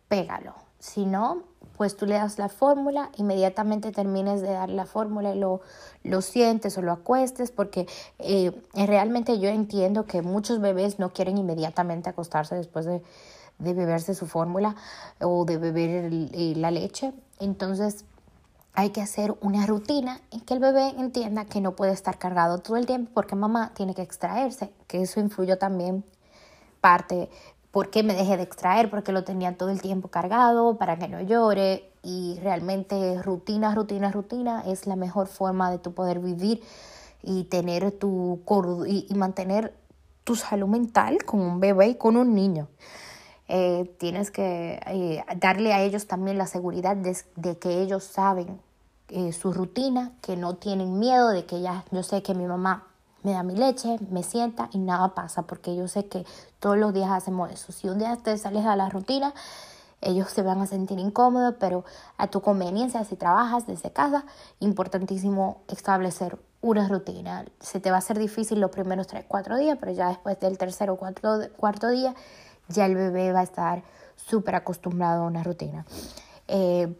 pégalo. 0.09 0.53
Si 0.81 1.07
no, 1.07 1.45
pues 1.81 1.97
tú 1.97 2.05
le 2.05 2.17
das 2.17 2.39
la 2.39 2.51
fórmula, 2.51 3.09
inmediatamente 3.17 3.91
termines 3.91 4.43
de 4.43 4.53
dar 4.53 4.69
la 4.69 4.85
fórmula 4.85 5.35
y 5.35 5.39
lo, 5.39 5.63
lo 6.05 6.21
sientes 6.21 6.77
o 6.77 6.83
lo 6.83 6.93
acuestes, 6.93 7.53
porque 7.53 7.87
eh, 8.19 8.53
realmente 8.75 9.39
yo 9.39 9.49
entiendo 9.49 10.05
que 10.05 10.21
muchos 10.21 10.61
bebés 10.61 10.99
no 10.99 11.15
quieren 11.15 11.39
inmediatamente 11.39 12.11
acostarse 12.11 12.55
después 12.55 12.85
de, 12.85 13.03
de 13.61 13.73
beberse 13.73 14.15
su 14.15 14.27
fórmula 14.27 14.77
o 15.23 15.47
de 15.47 15.57
beber 15.57 16.13
la 16.59 16.71
leche. 16.71 17.15
Entonces, 17.39 18.05
hay 18.75 18.91
que 18.91 19.01
hacer 19.01 19.35
una 19.41 19.65
rutina 19.65 20.21
en 20.33 20.41
que 20.43 20.53
el 20.53 20.61
bebé 20.61 20.89
entienda 20.99 21.47
que 21.47 21.63
no 21.63 21.77
puede 21.77 21.93
estar 21.93 22.19
cargado 22.19 22.59
todo 22.59 22.77
el 22.77 22.85
tiempo 22.85 23.11
porque 23.15 23.37
mamá 23.37 23.73
tiene 23.73 23.95
que 23.95 24.03
extraerse, 24.03 24.71
que 24.87 25.01
eso 25.01 25.19
influyó 25.19 25.57
también 25.57 26.05
parte 26.83 27.31
por 27.71 27.91
qué 27.91 28.03
me 28.03 28.15
dejé 28.15 28.37
de 28.37 28.43
extraer, 28.43 28.91
porque 28.91 29.12
lo 29.12 29.25
tenía 29.25 29.57
todo 29.57 29.71
el 29.71 29.81
tiempo 29.81 30.09
cargado 30.09 30.77
para 30.77 30.99
que 30.99 31.09
no 31.09 31.21
llore 31.21 31.91
y 32.03 32.39
realmente 32.43 33.23
rutina, 33.23 33.75
rutina, 33.75 34.11
rutina 34.11 34.62
es 34.67 34.87
la 34.87 34.97
mejor 34.97 35.27
forma 35.27 35.71
de 35.71 35.79
tu 35.79 35.93
poder 35.93 36.19
vivir 36.19 36.62
y 37.23 37.45
tener 37.45 37.93
tu 37.93 38.41
y, 38.87 39.07
y 39.09 39.15
mantener 39.15 39.75
tu 40.25 40.37
salud 40.37 40.69
mental 40.69 41.25
con 41.25 41.41
un 41.41 41.61
bebé 41.61 41.89
y 41.89 41.95
con 41.95 42.17
un 42.17 42.35
niño. 42.35 42.69
Eh, 43.53 43.97
tienes 43.99 44.31
que 44.31 44.81
eh, 44.87 45.25
darle 45.37 45.73
a 45.73 45.83
ellos 45.83 46.07
también 46.07 46.39
la 46.39 46.47
seguridad 46.47 46.97
de, 46.97 47.59
que 47.59 47.83
ellos 47.83 48.05
saben 48.05 48.61
eh, 49.09 49.33
su 49.33 49.53
rutina, 49.53 50.12
que 50.23 50.37
no 50.37 50.55
tienen 50.55 51.00
miedo 51.00 51.31
de 51.31 51.47
que 51.47 51.61
ya 51.61 51.85
yo 51.91 52.05
sé 52.05 52.23
que 52.23 52.33
mi 52.33 52.47
mamá 52.47 52.87
me 53.23 53.33
da 53.33 53.43
mi 53.43 53.55
leche, 53.55 53.99
me 54.11 54.23
sienta 54.23 54.69
y 54.73 54.79
nada 54.79 55.15
pasa, 55.15 55.43
porque 55.43 55.77
yo 55.77 55.89
sé 55.89 56.07
que 56.07 56.25
todos 56.59 56.77
los 56.77 56.95
días 56.95 57.11
hacemos 57.11 57.50
eso. 57.50 57.73
Si 57.73 57.89
un 57.89 57.99
día 57.99 58.17
te 58.17 58.37
sales 58.39 58.65
a 58.65 58.77
la 58.77 58.89
rutina, 58.89 59.35
ellos 60.00 60.31
se 60.31 60.43
van 60.43 60.61
a 60.61 60.67
sentir 60.67 60.99
incómodos, 60.99 61.57
pero 61.61 61.85
a 62.17 62.29
tu 62.29 62.41
conveniencia, 62.41 63.05
si 63.05 63.17
trabajas 63.17 63.67
desde 63.67 63.93
casa, 63.93 64.25
importantísimo 64.59 65.62
establecer 65.69 66.39
una 66.62 66.89
rutina. 66.89 67.45
Se 67.61 67.81
te 67.81 67.91
va 67.91 67.97
a 67.97 67.99
hacer 67.99 68.19
difícil 68.19 68.61
los 68.61 68.71
primeros 68.71 69.07
3, 69.07 69.25
4 69.29 69.59
días, 69.59 69.77
pero 69.79 69.93
ya 69.93 70.09
después 70.09 70.39
del 70.41 70.57
tercer 70.57 70.91
o 70.91 70.97
cuarto, 70.97 71.89
día 71.89 72.15
ya 72.69 72.87
el 72.87 72.95
bebé 72.95 73.33
va 73.33 73.41
a 73.41 73.45
estar 73.45 73.83
súper 74.17 74.55
acostumbrado 74.55 75.25
a 75.25 75.27
una 75.27 75.43
rutina. 75.43 75.85
Eh, 76.49 76.95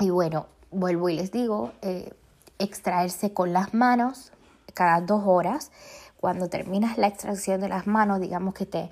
y 0.00 0.10
bueno, 0.10 0.46
vuelvo 0.70 1.08
y 1.08 1.16
les 1.16 1.30
digo, 1.30 1.72
eh, 1.82 2.12
extraerse 2.58 3.32
con 3.32 3.52
las 3.52 3.74
manos 3.74 4.32
cada 4.72 5.00
dos 5.00 5.22
horas. 5.26 5.70
Cuando 6.16 6.48
terminas 6.48 6.98
la 6.98 7.06
extracción 7.06 7.60
de 7.60 7.68
las 7.68 7.86
manos, 7.86 8.20
digamos 8.20 8.54
que 8.54 8.66
te 8.66 8.90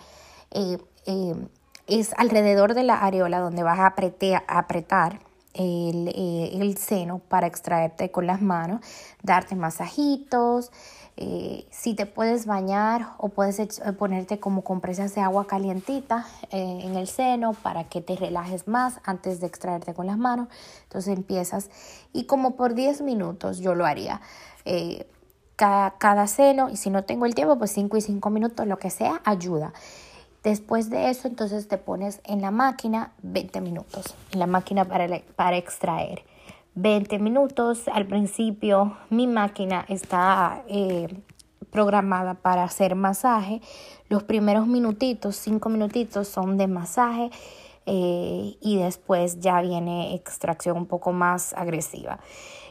eh, 0.50 0.78
es 1.86 2.14
alrededor 2.18 2.74
de 2.74 2.84
la 2.84 2.98
areola 2.98 3.40
donde 3.40 3.62
vas 3.62 3.78
a, 3.78 3.94
apretar 4.46 5.20
el, 5.54 6.08
el, 6.08 6.76
seno 6.76 7.18
para 7.18 7.46
extraerte 7.46 8.10
con 8.10 8.26
las 8.26 8.42
manos, 8.42 8.80
darte 9.22 9.56
masajitos, 9.56 10.70
eh, 11.20 11.66
si 11.72 11.94
te 11.94 12.06
puedes 12.06 12.46
bañar 12.46 13.08
o 13.18 13.30
puedes 13.30 13.58
eh, 13.58 13.92
ponerte 13.98 14.38
como 14.38 14.62
compresas 14.62 15.16
de 15.16 15.20
agua 15.20 15.48
calientita 15.48 16.24
eh, 16.52 16.82
en 16.84 16.94
el 16.94 17.08
seno 17.08 17.54
para 17.54 17.88
que 17.88 18.00
te 18.00 18.14
relajes 18.14 18.68
más 18.68 19.00
antes 19.02 19.40
de 19.40 19.48
extraerte 19.48 19.94
con 19.94 20.06
las 20.06 20.16
manos. 20.16 20.46
Entonces 20.84 21.16
empiezas 21.16 21.70
y 22.12 22.26
como 22.26 22.54
por 22.54 22.74
10 22.74 23.00
minutos 23.00 23.58
yo 23.58 23.74
lo 23.74 23.84
haría. 23.84 24.20
Cada, 25.58 25.98
cada 25.98 26.26
seno 26.28 26.70
y 26.70 26.76
si 26.76 26.88
no 26.88 27.02
tengo 27.02 27.26
el 27.26 27.34
tiempo 27.34 27.58
pues 27.58 27.72
5 27.72 27.96
y 27.96 28.00
5 28.00 28.30
minutos 28.30 28.66
lo 28.66 28.78
que 28.78 28.90
sea 28.90 29.20
ayuda. 29.24 29.72
Después 30.44 30.88
de 30.88 31.10
eso 31.10 31.26
entonces 31.26 31.66
te 31.66 31.76
pones 31.76 32.20
en 32.24 32.40
la 32.40 32.52
máquina 32.52 33.12
20 33.22 33.60
minutos, 33.60 34.14
en 34.30 34.38
la 34.38 34.46
máquina 34.46 34.84
para, 34.84 35.06
para 35.36 35.56
extraer. 35.56 36.22
20 36.76 37.18
minutos. 37.18 37.88
Al 37.92 38.06
principio 38.06 38.96
mi 39.10 39.26
máquina 39.26 39.84
está 39.88 40.62
eh, 40.68 41.08
programada 41.70 42.34
para 42.34 42.62
hacer 42.62 42.94
masaje. 42.94 43.60
Los 44.08 44.22
primeros 44.22 44.66
minutitos, 44.66 45.36
5 45.36 45.68
minutitos, 45.68 46.28
son 46.28 46.56
de 46.56 46.68
masaje 46.68 47.30
eh, 47.86 48.56
y 48.60 48.76
después 48.78 49.40
ya 49.40 49.60
viene 49.60 50.14
extracción 50.14 50.76
un 50.76 50.86
poco 50.86 51.12
más 51.12 51.52
agresiva. 51.54 52.20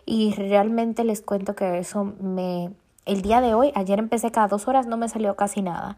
Y 0.10 0.34
realmente 0.36 1.04
les 1.04 1.22
cuento 1.22 1.54
que 1.54 1.80
eso 1.80 2.06
me... 2.22 2.72
El 3.06 3.22
día 3.22 3.42
de 3.42 3.54
hoy, 3.54 3.74
ayer 3.76 4.00
empecé 4.00 4.32
cada 4.32 4.48
dos 4.48 4.66
horas, 4.70 4.88
no 4.88 4.96
me 4.96 5.10
salió 5.10 5.36
casi 5.36 5.62
nada. 5.62 5.98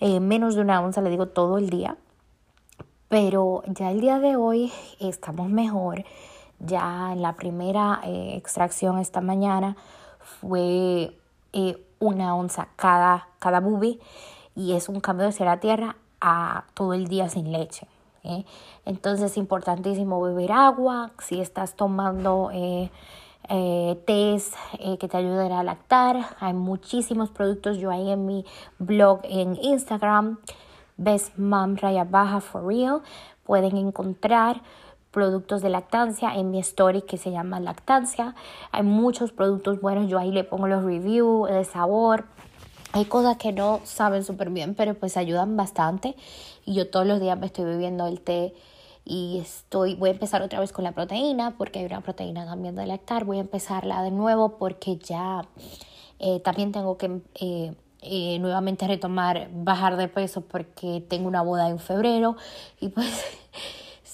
Eh, 0.00 0.20
menos 0.20 0.54
de 0.54 0.62
una 0.62 0.80
onza, 0.80 1.02
le 1.02 1.10
digo 1.10 1.28
todo 1.28 1.58
el 1.58 1.68
día. 1.68 1.98
Pero 3.08 3.62
ya 3.66 3.90
el 3.90 4.00
día 4.00 4.18
de 4.20 4.36
hoy 4.36 4.72
estamos 5.00 5.50
mejor. 5.50 6.06
Ya 6.60 7.12
en 7.12 7.20
la 7.20 7.34
primera 7.34 8.00
eh, 8.04 8.36
extracción 8.36 8.98
esta 8.98 9.20
mañana 9.20 9.76
fue 10.40 11.14
eh, 11.52 11.86
una 11.98 12.34
onza 12.34 12.68
cada, 12.76 13.28
cada 13.38 13.60
bubi 13.60 14.00
y 14.56 14.72
es 14.72 14.88
un 14.88 15.00
cambio 15.00 15.26
de 15.26 15.32
ser 15.32 15.48
a 15.48 15.60
tierra 15.60 15.96
a 16.22 16.64
todo 16.72 16.94
el 16.94 17.06
día 17.06 17.28
sin 17.28 17.52
leche. 17.52 17.86
Entonces 18.86 19.32
es 19.32 19.36
importantísimo 19.36 20.22
beber 20.22 20.52
agua, 20.52 21.10
si 21.18 21.40
estás 21.40 21.74
tomando 21.74 22.50
tés 24.06 24.52
que 24.98 25.08
te 25.08 25.16
ayuden 25.16 25.52
a 25.52 25.62
lactar, 25.62 26.16
hay 26.40 26.54
muchísimos 26.54 27.30
productos, 27.30 27.76
yo 27.78 27.90
ahí 27.90 28.10
en 28.10 28.24
mi 28.24 28.44
blog 28.78 29.20
en 29.24 29.58
Instagram, 29.62 30.38
Best 30.96 31.36
Mom 31.36 31.76
Raya 31.76 32.04
Baja 32.04 32.40
for 32.40 32.66
Real, 32.66 33.02
pueden 33.44 33.76
encontrar 33.76 34.62
productos 35.10 35.60
de 35.60 35.68
lactancia 35.68 36.34
en 36.34 36.50
mi 36.50 36.58
story 36.60 37.02
que 37.02 37.18
se 37.18 37.30
llama 37.30 37.60
lactancia. 37.60 38.34
Hay 38.70 38.82
muchos 38.82 39.30
productos 39.30 39.80
buenos, 39.80 40.08
yo 40.08 40.18
ahí 40.18 40.32
le 40.32 40.42
pongo 40.42 40.66
los 40.66 40.82
reviews 40.82 41.50
de 41.50 41.64
sabor. 41.64 42.24
Hay 42.94 43.04
cosas 43.04 43.36
que 43.36 43.52
no 43.52 43.80
saben 43.84 44.24
súper 44.24 44.50
bien, 44.50 44.74
pero 44.74 44.94
pues 44.94 45.16
ayudan 45.16 45.56
bastante. 45.56 46.16
Y 46.64 46.74
yo 46.74 46.88
todos 46.88 47.06
los 47.06 47.20
días 47.20 47.38
me 47.38 47.46
estoy 47.46 47.66
bebiendo 47.66 48.06
el 48.06 48.20
té 48.20 48.54
y 49.04 49.38
estoy, 49.40 49.96
voy 49.96 50.10
a 50.10 50.12
empezar 50.12 50.42
otra 50.42 50.60
vez 50.60 50.72
con 50.72 50.84
la 50.84 50.92
proteína 50.92 51.56
porque 51.58 51.80
hay 51.80 51.86
una 51.86 52.02
proteína 52.02 52.46
también 52.46 52.76
de 52.76 52.86
lactar. 52.86 53.24
Voy 53.24 53.38
a 53.38 53.40
empezarla 53.40 54.02
de 54.02 54.10
nuevo 54.10 54.58
porque 54.58 54.96
ya 54.96 55.44
eh, 56.20 56.40
también 56.40 56.70
tengo 56.70 56.96
que 56.98 57.20
eh, 57.34 57.74
eh, 58.00 58.38
nuevamente 58.38 58.86
retomar 58.86 59.48
bajar 59.52 59.96
de 59.96 60.06
peso 60.06 60.42
porque 60.42 61.04
tengo 61.08 61.26
una 61.26 61.42
boda 61.42 61.68
en 61.68 61.80
febrero 61.80 62.36
y 62.80 62.88
pues 62.90 63.08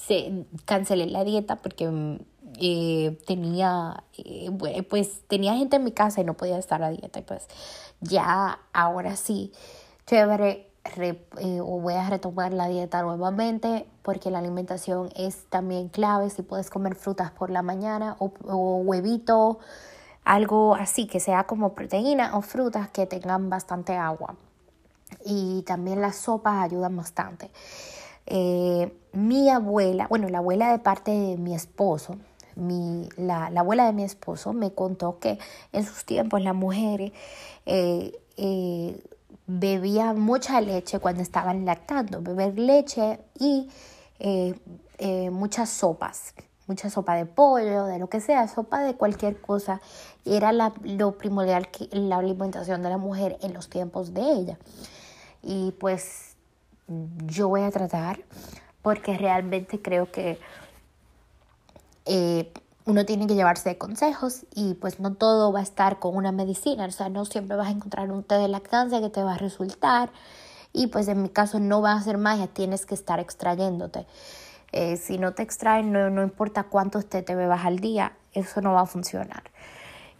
cancelé 0.65 1.07
la 1.07 1.23
dieta 1.25 1.57
porque 1.57 2.19
tenía, 3.27 4.05
pues 4.89 5.21
tenía 5.29 5.55
gente 5.55 5.77
en 5.77 5.85
mi 5.85 5.93
casa 5.93 6.23
y 6.23 6.25
no 6.25 6.35
podía 6.35 6.59
estar 6.59 6.83
a 6.83 6.89
dieta. 6.89 7.19
Y 7.19 7.23
pues 7.23 7.47
ya 8.01 8.59
ahora 8.73 9.17
sí, 9.17 9.53
chévere, 10.07 10.68
eh, 10.97 11.61
o 11.61 11.81
voy 11.81 11.95
a 11.95 12.09
retomar 12.09 12.53
la 12.53 12.69
dieta 12.69 13.03
nuevamente 13.03 13.87
porque 14.03 14.31
la 14.31 14.39
alimentación 14.39 15.11
es 15.17 15.45
también 15.51 15.89
clave. 15.89 16.31
Si 16.31 16.43
puedes 16.43 16.71
comer 16.71 16.95
frutas 16.95 17.31
por 17.31 17.51
la 17.51 17.63
mañana 17.63 18.17
o, 18.19 18.29
huevito 18.85 19.59
algo 20.25 20.75
así, 20.75 21.07
que 21.07 21.21
sea 21.21 21.45
como 21.45 21.75
proteína 21.75 22.37
o 22.37 22.43
frutas 22.43 22.89
que 22.91 23.07
tengan 23.07 23.49
bastante 23.51 23.97
agua. 23.97 24.35
Y 25.25 25.63
también 25.63 26.01
las 26.01 26.17
sopas 26.17 26.63
ayudan 26.65 26.97
bastante. 26.97 27.51
Eh, 28.27 28.93
mi 29.13 29.49
abuela, 29.49 30.07
bueno, 30.09 30.29
la 30.29 30.39
abuela 30.39 30.71
de 30.71 30.79
parte 30.79 31.11
de 31.11 31.39
mi 31.39 31.55
esposo, 31.55 32.17
mi, 32.59 33.09
la, 33.17 33.47
abuela 33.47 33.87
de 33.87 33.93
mi 33.93 34.03
esposo 34.03 34.53
me 34.53 34.73
contó 34.73 35.19
que 35.19 35.39
en 35.73 35.85
sus 35.85 36.05
tiempos 36.05 36.43
las 36.43 36.55
mujeres 36.55 37.13
eh, 37.67 38.13
eh, 38.37 39.01
bebían 39.49 40.21
mucha 40.21 40.61
leche 40.61 41.01
cuando 41.01 41.23
estaban 41.23 41.65
lactando, 41.65 42.23
beber 42.23 42.57
leche 42.59 43.19
y 43.41 43.69
muchas 45.31 45.71
sopas, 45.71 46.35
mucha 46.67 46.91
sopa 46.91 47.17
de 47.17 47.25
pollo, 47.25 47.87
de 47.87 47.99
lo 47.99 48.09
que 48.09 48.21
sea, 48.21 48.47
sopa 48.47 48.83
de 48.83 48.95
cualquier 48.95 49.41
cosa, 49.41 49.81
era 50.25 50.53
la, 50.53 50.73
lo 50.85 51.19
primordial 51.19 51.71
que 51.71 51.89
la 51.93 52.19
alimentación 52.19 52.83
de 52.83 52.91
la 52.91 52.99
mujer 52.99 53.39
en 53.43 53.55
los 53.55 53.69
tiempos 53.69 54.13
de 54.13 54.21
ella. 54.21 54.59
Y 55.43 55.73
pues 55.81 56.37
yo 57.27 57.49
voy 57.49 57.63
a 57.63 57.71
tratar 57.71 58.21
porque 58.83 59.17
realmente 59.17 59.81
creo 59.81 60.13
que 60.13 60.39
eh, 62.05 62.53
uno 62.89 63.05
tiene 63.05 63.27
que 63.27 63.35
llevarse 63.35 63.77
consejos 63.77 64.47
y 64.55 64.73
pues 64.73 64.99
no 64.99 65.13
todo 65.13 65.53
va 65.53 65.61
a 65.61 65.63
estar 65.63 65.99
con 65.99 66.17
una 66.17 66.33
medicina, 66.33 66.87
o 66.87 66.91
sea, 66.91 67.11
no 67.11 67.27
siempre 67.27 67.55
vas 67.55 67.69
a 67.69 67.73
encontrar 67.73 68.11
un 68.11 68.25
té 68.25 68.37
de 68.37 68.49
lactancia 68.49 69.03
que 69.03 69.11
te 69.11 69.23
va 69.23 69.35
a 69.35 69.39
resultar 69.39 70.11
y 70.73 70.87
pues 70.87 71.07
en 71.09 71.23
mi 71.23 71.29
caso 71.29 71.61
no 71.61 71.83
va 71.83 71.93
a 71.93 72.03
ser 72.03 72.17
magia, 72.17 72.47
tienes 72.47 72.87
que 72.87 72.95
estar 72.95 73.21
extrayéndote. 73.21 74.07
Eh, 74.73 74.97
si 74.97 75.19
no 75.19 75.35
te 75.35 75.43
extraen, 75.43 75.93
no, 75.93 76.09
no 76.09 76.23
importa 76.23 76.65
cuántos 76.65 77.05
té 77.07 77.23
te 77.23 77.35
bebas 77.35 77.67
al 77.67 77.79
día, 77.79 78.15
eso 78.33 78.63
no 78.63 78.73
va 78.73 78.81
a 78.81 78.87
funcionar. 78.87 79.43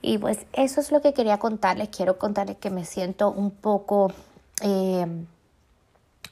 Y 0.03 0.19
pues 0.19 0.41
eso 0.53 0.83
es 0.83 0.93
lo 0.93 1.01
que 1.01 1.15
quería 1.15 1.39
contarles. 1.39 1.89
Quiero 1.89 2.19
contarles 2.19 2.59
que 2.59 2.69
me 2.69 2.85
siento 2.85 3.31
un 3.31 3.51
poco 3.51 4.13
eh, 4.61 5.07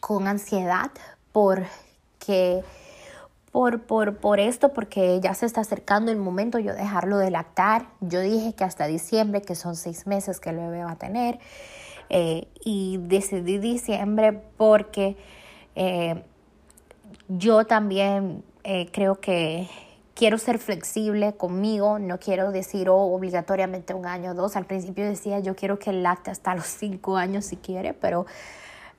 con 0.00 0.28
ansiedad 0.28 0.90
porque 1.32 2.62
por, 3.56 3.80
por, 3.80 4.18
por, 4.18 4.38
esto, 4.38 4.74
porque 4.74 5.18
ya 5.22 5.32
se 5.32 5.46
está 5.46 5.62
acercando 5.62 6.12
el 6.12 6.18
momento 6.18 6.58
yo 6.58 6.74
dejarlo 6.74 7.16
de 7.16 7.30
lactar. 7.30 7.86
Yo 8.02 8.20
dije 8.20 8.52
que 8.52 8.64
hasta 8.64 8.86
diciembre, 8.86 9.40
que 9.40 9.54
son 9.54 9.76
seis 9.76 10.06
meses 10.06 10.40
que 10.40 10.50
el 10.50 10.56
bebé 10.56 10.84
va 10.84 10.90
a 10.90 10.96
tener. 10.96 11.38
Eh, 12.10 12.48
y 12.66 12.98
decidí 12.98 13.56
diciembre 13.56 14.42
porque 14.58 15.16
yo 17.28 17.64
también 17.64 18.44
eh, 18.62 18.90
creo 18.92 19.20
que 19.20 19.70
quiero 20.12 20.36
ser 20.36 20.58
flexible 20.58 21.32
conmigo, 21.32 21.98
no 21.98 22.18
quiero 22.18 22.52
decir 22.52 22.90
oh, 22.90 23.14
obligatoriamente 23.14 23.94
un 23.94 24.04
año 24.04 24.32
o 24.32 24.34
dos. 24.34 24.56
Al 24.56 24.66
principio 24.66 25.06
decía 25.06 25.38
yo 25.40 25.56
quiero 25.56 25.78
que 25.78 25.94
lacte 25.94 26.30
hasta 26.30 26.54
los 26.54 26.66
cinco 26.66 27.16
años 27.16 27.46
si 27.46 27.56
quiere, 27.56 27.94
pero 27.94 28.26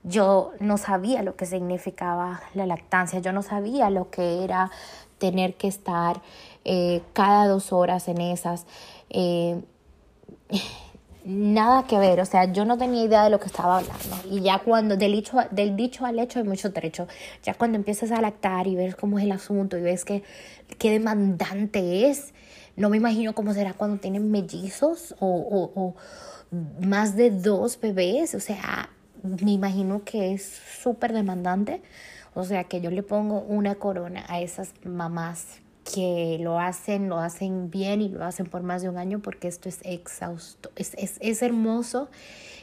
yo 0.03 0.53
no 0.59 0.77
sabía 0.77 1.23
lo 1.23 1.35
que 1.35 1.45
significaba 1.45 2.41
la 2.53 2.65
lactancia, 2.65 3.19
yo 3.19 3.31
no 3.33 3.41
sabía 3.41 3.89
lo 3.89 4.09
que 4.09 4.43
era 4.43 4.71
tener 5.17 5.55
que 5.55 5.67
estar 5.67 6.21
eh, 6.65 7.01
cada 7.13 7.47
dos 7.47 7.73
horas 7.73 8.07
en 8.07 8.21
esas. 8.21 8.65
Eh, 9.09 9.61
nada 11.27 11.85
que 11.87 11.97
ver, 11.97 12.21
o 12.21 12.25
sea, 12.25 12.51
yo 12.51 12.63
no 12.63 12.77
tenía 12.77 13.03
idea 13.03 13.23
de 13.25 13.29
lo 13.29 13.39
que 13.39 13.47
estaba 13.47 13.79
hablando. 13.79 14.15
Y 14.31 14.41
ya 14.41 14.59
cuando, 14.59 14.95
del 14.95 15.11
dicho, 15.11 15.37
del 15.51 15.75
dicho 15.75 16.05
al 16.05 16.19
hecho 16.19 16.39
hay 16.39 16.45
mucho 16.45 16.71
trecho. 16.71 17.07
Ya 17.43 17.53
cuando 17.53 17.77
empiezas 17.77 18.11
a 18.11 18.21
lactar 18.21 18.67
y 18.67 18.75
ves 18.75 18.95
cómo 18.95 19.19
es 19.19 19.25
el 19.25 19.31
asunto 19.33 19.77
y 19.77 19.81
ves 19.81 20.05
que 20.05 20.23
qué 20.77 20.91
demandante 20.91 22.09
es, 22.09 22.33
no 22.77 22.89
me 22.89 22.97
imagino 22.97 23.33
cómo 23.33 23.53
será 23.53 23.73
cuando 23.73 23.97
tienen 23.97 24.31
mellizos 24.31 25.15
o, 25.19 25.27
o, 25.27 25.71
o 25.75 25.95
más 26.79 27.15
de 27.15 27.31
dos 27.31 27.79
bebés, 27.79 28.33
o 28.35 28.39
sea, 28.39 28.89
me 29.27 29.51
imagino 29.51 30.03
que 30.03 30.33
es 30.33 30.43
súper 30.81 31.13
demandante. 31.13 31.81
O 32.33 32.43
sea, 32.43 32.65
que 32.65 32.81
yo 32.81 32.91
le 32.91 33.03
pongo 33.03 33.41
una 33.41 33.75
corona 33.75 34.25
a 34.27 34.41
esas 34.41 34.73
mamás 34.83 35.61
que 35.83 36.37
lo 36.39 36.59
hacen, 36.59 37.09
lo 37.09 37.17
hacen 37.17 37.71
bien 37.71 38.01
y 38.01 38.09
lo 38.09 38.23
hacen 38.23 38.45
por 38.45 38.61
más 38.61 38.81
de 38.81 38.89
un 38.89 38.97
año 38.97 39.19
porque 39.19 39.47
esto 39.47 39.69
es 39.69 39.79
exhausto. 39.83 40.71
Es, 40.75 40.93
es, 40.95 41.17
es 41.21 41.41
hermoso 41.41 42.09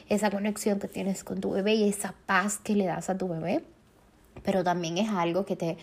esa 0.07 0.29
conexión 0.29 0.79
que 0.79 0.87
tienes 0.87 1.23
con 1.23 1.41
tu 1.41 1.51
bebé 1.51 1.73
y 1.75 1.89
esa 1.89 2.13
paz 2.25 2.57
que 2.57 2.75
le 2.75 2.85
das 2.85 3.09
a 3.09 3.17
tu 3.17 3.27
bebé, 3.27 3.63
pero 4.43 4.63
también 4.63 4.97
es 4.97 5.09
algo 5.09 5.45
que 5.45 5.55
te 5.55 5.77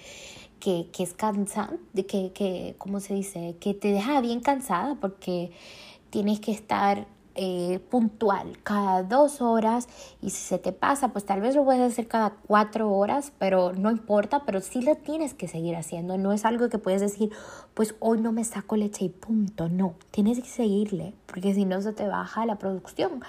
que, 0.60 0.86
que 0.92 1.02
es 1.02 1.12
cansante, 1.12 2.06
que, 2.06 2.32
que, 2.32 2.76
¿cómo 2.78 3.00
se 3.00 3.14
dice? 3.14 3.56
Que 3.58 3.74
te 3.74 3.88
deja 3.88 4.20
bien 4.20 4.38
cansada 4.38 4.96
porque 5.00 5.50
tienes 6.10 6.38
que 6.38 6.52
estar 6.52 7.08
eh, 7.34 7.80
puntual 7.90 8.58
cada 8.62 9.02
dos 9.02 9.40
horas 9.40 9.88
y 10.20 10.30
si 10.30 10.42
se 10.42 10.58
te 10.58 10.72
pasa 10.72 11.08
pues 11.08 11.24
tal 11.24 11.40
vez 11.40 11.54
lo 11.54 11.64
puedes 11.64 11.80
hacer 11.80 12.06
cada 12.06 12.30
cuatro 12.46 12.92
horas 12.92 13.32
pero 13.38 13.72
no 13.72 13.90
importa 13.90 14.42
pero 14.44 14.60
sí 14.60 14.82
lo 14.82 14.96
tienes 14.96 15.34
que 15.34 15.48
seguir 15.48 15.76
haciendo. 15.76 16.18
No 16.18 16.32
es 16.32 16.44
algo 16.44 16.68
que 16.68 16.78
puedes 16.78 17.00
decir 17.00 17.30
pues 17.74 17.94
hoy 18.00 18.20
no 18.20 18.32
me 18.32 18.44
saco 18.44 18.76
leche 18.76 19.06
y 19.06 19.08
punto 19.08 19.68
no 19.68 19.94
tienes 20.10 20.40
que 20.40 20.48
seguirle 20.48 21.14
porque 21.26 21.54
si 21.54 21.64
no 21.64 21.80
se 21.80 21.92
te 21.92 22.06
baja 22.06 22.44
la 22.44 22.56
producción 22.56 23.22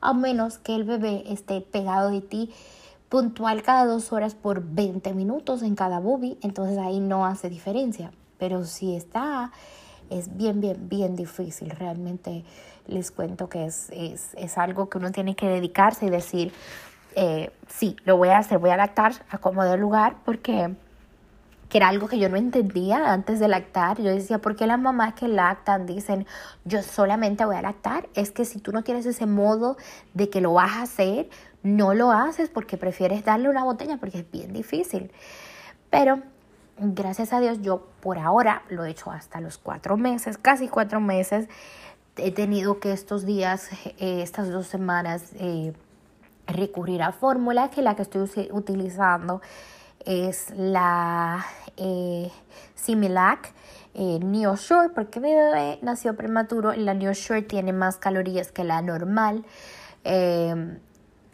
a 0.00 0.12
menos 0.12 0.58
que 0.58 0.76
el 0.76 0.84
bebé 0.84 1.24
esté 1.32 1.60
pegado 1.60 2.10
de 2.10 2.20
ti 2.20 2.52
puntual 3.08 3.62
cada 3.62 3.86
dos 3.86 4.12
horas 4.12 4.34
por 4.34 4.62
20 4.62 5.14
minutos 5.14 5.62
en 5.62 5.74
cada 5.74 5.98
booby 5.98 6.38
entonces 6.42 6.78
ahí 6.78 7.00
no 7.00 7.26
hace 7.26 7.50
diferencia. 7.50 8.12
Pero 8.38 8.64
si 8.64 8.94
está 8.94 9.50
es 10.10 10.36
bien 10.36 10.60
bien 10.60 10.88
bien 10.88 11.16
difícil 11.16 11.70
realmente 11.70 12.44
les 12.88 13.10
cuento 13.10 13.48
que 13.48 13.66
es, 13.66 13.90
es, 13.90 14.30
es 14.34 14.58
algo 14.58 14.88
que 14.88 14.98
uno 14.98 15.12
tiene 15.12 15.36
que 15.36 15.46
dedicarse 15.46 16.06
y 16.06 16.10
decir, 16.10 16.52
eh, 17.14 17.50
sí, 17.68 17.96
lo 18.04 18.16
voy 18.16 18.30
a 18.30 18.38
hacer, 18.38 18.58
voy 18.58 18.70
a 18.70 18.76
lactar 18.76 19.12
a 19.30 19.38
como 19.38 19.62
de 19.62 19.76
lugar 19.76 20.16
porque 20.24 20.74
que 21.68 21.76
era 21.76 21.88
algo 21.88 22.08
que 22.08 22.18
yo 22.18 22.30
no 22.30 22.38
entendía 22.38 23.12
antes 23.12 23.40
de 23.40 23.46
lactar. 23.46 24.00
Yo 24.00 24.10
decía, 24.10 24.38
¿por 24.38 24.56
qué 24.56 24.66
las 24.66 24.80
mamás 24.80 25.12
que 25.12 25.28
lactan 25.28 25.84
dicen, 25.84 26.26
yo 26.64 26.82
solamente 26.82 27.44
voy 27.44 27.56
a 27.56 27.60
lactar? 27.60 28.08
Es 28.14 28.30
que 28.30 28.46
si 28.46 28.58
tú 28.58 28.72
no 28.72 28.82
tienes 28.84 29.04
ese 29.04 29.26
modo 29.26 29.76
de 30.14 30.30
que 30.30 30.40
lo 30.40 30.54
vas 30.54 30.78
a 30.78 30.82
hacer, 30.82 31.28
no 31.62 31.92
lo 31.92 32.10
haces 32.10 32.48
porque 32.48 32.78
prefieres 32.78 33.22
darle 33.22 33.50
una 33.50 33.64
botella 33.64 33.98
porque 33.98 34.20
es 34.20 34.30
bien 34.30 34.54
difícil. 34.54 35.12
Pero 35.90 36.22
gracias 36.78 37.32
a 37.32 37.40
Dios 37.40 37.60
yo 37.62 37.86
por 38.00 38.18
ahora 38.18 38.62
lo 38.68 38.84
he 38.84 38.90
hecho 38.90 39.10
hasta 39.10 39.40
los 39.40 39.58
cuatro 39.58 39.96
meses, 39.96 40.38
casi 40.38 40.68
cuatro 40.68 41.00
meses 41.00 41.48
he 42.16 42.32
tenido 42.32 42.80
que 42.80 42.92
estos 42.92 43.24
días, 43.24 43.68
eh, 43.98 44.22
estas 44.22 44.50
dos 44.50 44.66
semanas, 44.66 45.30
eh, 45.34 45.72
recurrir 46.46 47.02
a 47.02 47.12
fórmula, 47.12 47.70
que 47.70 47.82
la 47.82 47.94
que 47.94 48.02
estoy 48.02 48.28
utilizando 48.50 49.40
es 50.04 50.50
la 50.56 51.44
eh, 51.76 52.30
Similac 52.74 53.52
eh, 53.94 54.18
NeoSure, 54.20 54.90
porque 54.90 55.20
mi 55.20 55.34
bebé 55.34 55.78
nació 55.82 56.16
prematuro, 56.16 56.72
la 56.72 56.94
NeoSure 56.94 57.42
tiene 57.42 57.72
más 57.72 57.96
calorías 57.96 58.52
que 58.52 58.64
la 58.64 58.80
normal. 58.82 59.44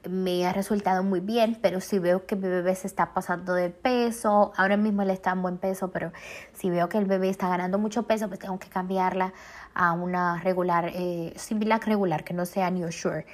Me 0.09 0.47
ha 0.47 0.53
resultado 0.53 1.03
muy 1.03 1.21
bien, 1.21 1.59
pero 1.61 1.81
si 1.81 1.99
veo 1.99 2.27
que 2.27 2.37
mi 2.37 2.49
bebé 2.49 2.75
se 2.75 2.87
está 2.87 3.15
pasando 3.15 3.55
de 3.55 3.71
peso, 3.71 4.53
ahora 4.57 4.77
mismo 4.77 5.03
él 5.03 5.11
está 5.11 5.33
en 5.33 5.43
buen 5.43 5.59
peso, 5.59 5.91
pero 5.91 6.13
si 6.53 6.71
veo 6.71 6.89
que 6.89 6.99
el 6.99 7.07
bebé 7.07 7.29
está 7.29 7.49
ganando 7.49 7.79
mucho 7.79 8.05
peso, 8.05 8.29
pues 8.29 8.41
tengo 8.41 8.59
que 8.59 8.69
cambiarla 8.69 9.33
a 9.75 9.93
una 9.93 10.41
regular, 10.41 10.91
eh, 10.95 11.33
Similac 11.37 11.87
regular, 11.87 12.25
que 12.25 12.35
no 12.35 12.47
sea 12.47 12.71
New 12.71 12.91
Sure. 12.93 13.27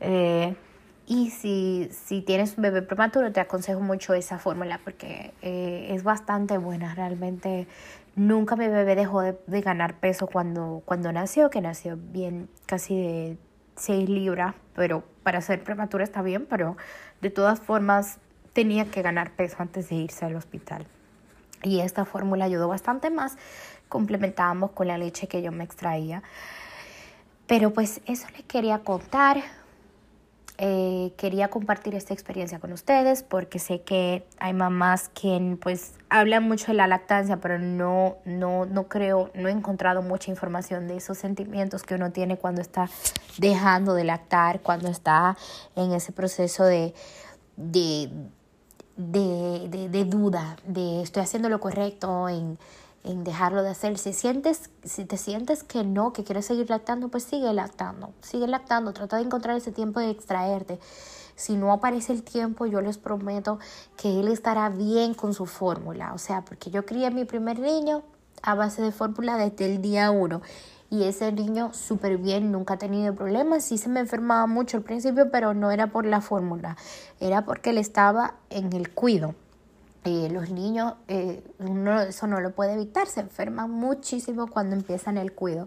Eh, 0.00 0.54
y 1.06 1.30
si, 1.30 1.90
si 1.92 2.22
tienes 2.22 2.56
un 2.56 2.62
bebé 2.62 2.80
prematuro, 2.80 3.30
te 3.30 3.40
aconsejo 3.40 3.80
mucho 3.80 4.14
esa 4.14 4.38
fórmula 4.38 4.80
porque 4.82 5.34
eh, 5.42 5.88
es 5.90 6.02
bastante 6.02 6.56
buena. 6.56 6.94
Realmente 6.94 7.66
nunca 8.16 8.56
mi 8.56 8.68
bebé 8.68 8.94
dejó 8.94 9.20
de, 9.20 9.60
ganar 9.60 10.00
peso 10.00 10.26
cuando, 10.26 10.82
cuando 10.86 11.12
nació, 11.12 11.50
que 11.50 11.60
nació 11.60 11.98
bien, 11.98 12.48
casi 12.66 12.96
de 12.96 13.38
6 13.76 14.08
libras, 14.08 14.54
pero 14.74 15.04
para 15.22 15.40
ser 15.40 15.62
prematura 15.62 16.04
está 16.04 16.22
bien, 16.22 16.46
pero 16.48 16.76
de 17.20 17.30
todas 17.30 17.60
formas 17.60 18.18
tenía 18.52 18.84
que 18.86 19.02
ganar 19.02 19.32
peso 19.32 19.56
antes 19.58 19.88
de 19.88 19.96
irse 19.96 20.24
al 20.24 20.36
hospital. 20.36 20.86
Y 21.62 21.80
esta 21.80 22.04
fórmula 22.04 22.44
ayudó 22.44 22.68
bastante 22.68 23.10
más 23.10 23.36
complementábamos 23.94 24.72
con 24.72 24.88
la 24.88 24.98
leche 24.98 25.28
que 25.28 25.40
yo 25.40 25.52
me 25.52 25.62
extraía. 25.62 26.24
Pero 27.46 27.72
pues 27.72 28.00
eso 28.06 28.26
les 28.32 28.42
quería 28.42 28.80
contar. 28.80 29.40
Eh, 30.56 31.12
quería 31.16 31.48
compartir 31.48 31.96
esta 31.96 32.14
experiencia 32.14 32.60
con 32.60 32.72
ustedes 32.72 33.24
porque 33.24 33.58
sé 33.58 33.80
que 33.80 34.24
hay 34.38 34.52
mamás 34.52 35.08
que 35.08 35.58
pues 35.60 35.94
hablan 36.08 36.44
mucho 36.44 36.68
de 36.68 36.74
la 36.74 36.86
lactancia, 36.86 37.38
pero 37.38 37.58
no, 37.58 38.18
no, 38.24 38.64
no 38.64 38.86
creo, 38.86 39.32
no 39.34 39.48
he 39.48 39.50
encontrado 39.50 40.00
mucha 40.00 40.30
información 40.30 40.86
de 40.86 40.96
esos 40.96 41.18
sentimientos 41.18 41.82
que 41.82 41.96
uno 41.96 42.12
tiene 42.12 42.36
cuando 42.36 42.60
está 42.60 42.88
dejando 43.36 43.94
de 43.94 44.04
lactar, 44.04 44.60
cuando 44.60 44.88
está 44.88 45.36
en 45.74 45.92
ese 45.92 46.12
proceso 46.12 46.62
de, 46.62 46.94
de, 47.56 48.10
de, 48.96 49.88
de 49.88 50.04
duda, 50.04 50.56
de 50.68 51.02
estoy 51.02 51.24
haciendo 51.24 51.48
lo 51.48 51.58
correcto 51.58 52.28
en 52.28 52.60
en 53.04 53.22
dejarlo 53.22 53.62
de 53.62 53.70
hacer. 53.70 53.98
Si 53.98 54.12
sientes, 54.12 54.70
si 54.82 55.04
te 55.04 55.16
sientes 55.16 55.62
que 55.62 55.84
no, 55.84 56.12
que 56.12 56.24
quieres 56.24 56.46
seguir 56.46 56.68
lactando, 56.70 57.08
pues 57.08 57.24
sigue 57.24 57.52
lactando, 57.52 58.12
sigue 58.22 58.48
lactando, 58.48 58.92
trata 58.92 59.16
de 59.16 59.22
encontrar 59.22 59.56
ese 59.56 59.70
tiempo 59.70 60.00
de 60.00 60.10
extraerte. 60.10 60.80
Si 61.36 61.56
no 61.56 61.72
aparece 61.72 62.12
el 62.12 62.22
tiempo, 62.22 62.66
yo 62.66 62.80
les 62.80 62.96
prometo 62.98 63.58
que 63.96 64.20
él 64.20 64.28
estará 64.28 64.68
bien 64.70 65.14
con 65.14 65.34
su 65.34 65.46
fórmula. 65.46 66.14
O 66.14 66.18
sea, 66.18 66.42
porque 66.42 66.70
yo 66.70 66.86
crié 66.86 67.10
mi 67.10 67.24
primer 67.24 67.58
niño 67.58 68.02
a 68.42 68.54
base 68.54 68.82
de 68.82 68.92
fórmula 68.92 69.36
desde 69.36 69.66
el 69.66 69.82
día 69.82 70.10
uno. 70.10 70.42
Y 70.90 71.04
ese 71.04 71.32
niño 71.32 71.72
súper 71.72 72.18
bien, 72.18 72.52
nunca 72.52 72.74
ha 72.74 72.78
tenido 72.78 73.14
problemas. 73.14 73.64
Sí 73.64 73.78
se 73.78 73.88
me 73.88 74.00
enfermaba 74.00 74.46
mucho 74.46 74.76
al 74.76 74.84
principio, 74.84 75.30
pero 75.30 75.52
no 75.52 75.70
era 75.70 75.88
por 75.88 76.06
la 76.06 76.20
fórmula, 76.20 76.76
era 77.20 77.44
porque 77.44 77.70
él 77.70 77.78
estaba 77.78 78.34
en 78.48 78.72
el 78.72 78.92
cuido. 78.92 79.34
Eh, 80.04 80.28
los 80.30 80.50
niños, 80.50 80.94
eh, 81.08 81.42
uno 81.58 82.02
eso 82.02 82.26
no 82.26 82.40
lo 82.40 82.54
puede 82.54 82.74
evitar, 82.74 83.06
se 83.06 83.20
enferman 83.20 83.70
muchísimo 83.70 84.48
cuando 84.48 84.76
empiezan 84.76 85.16
el 85.16 85.32
cuido. 85.32 85.66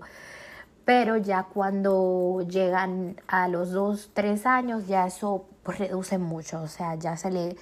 Pero 0.85 1.17
ya 1.17 1.43
cuando 1.43 2.45
llegan 2.47 3.19
a 3.27 3.47
los 3.47 3.71
dos, 3.71 4.11
tres 4.13 4.45
años, 4.45 4.87
ya 4.87 5.07
eso 5.07 5.45
reduce 5.65 6.17
mucho. 6.17 6.61
O 6.61 6.67
sea, 6.67 6.95
ya 6.95 7.17
se 7.17 7.31
le, 7.31 7.57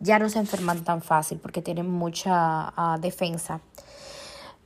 ya 0.00 0.18
no 0.18 0.28
se 0.28 0.40
enferman 0.40 0.84
tan 0.84 1.02
fácil 1.02 1.38
porque 1.38 1.62
tienen 1.62 1.88
mucha 1.88 2.72
ah, 2.76 2.98
defensa. 3.00 3.60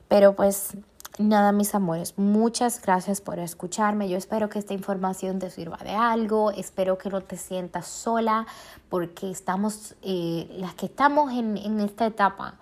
Pero 0.08 0.34
pues 0.34 0.76
Nada, 1.18 1.52
mis 1.52 1.74
amores, 1.74 2.14
muchas 2.16 2.80
gracias 2.80 3.20
por 3.20 3.38
escucharme. 3.38 4.08
Yo 4.08 4.16
espero 4.16 4.48
que 4.48 4.58
esta 4.58 4.72
información 4.72 5.38
te 5.40 5.50
sirva 5.50 5.76
de 5.76 5.90
algo. 5.90 6.50
Espero 6.52 6.96
que 6.96 7.10
no 7.10 7.20
te 7.20 7.36
sientas 7.36 7.86
sola 7.86 8.46
porque 8.88 9.30
estamos, 9.30 9.94
eh, 10.00 10.48
las 10.56 10.72
que 10.74 10.86
estamos 10.86 11.30
en, 11.32 11.58
en, 11.58 11.80
esta 11.80 12.06
etapa 12.06 12.54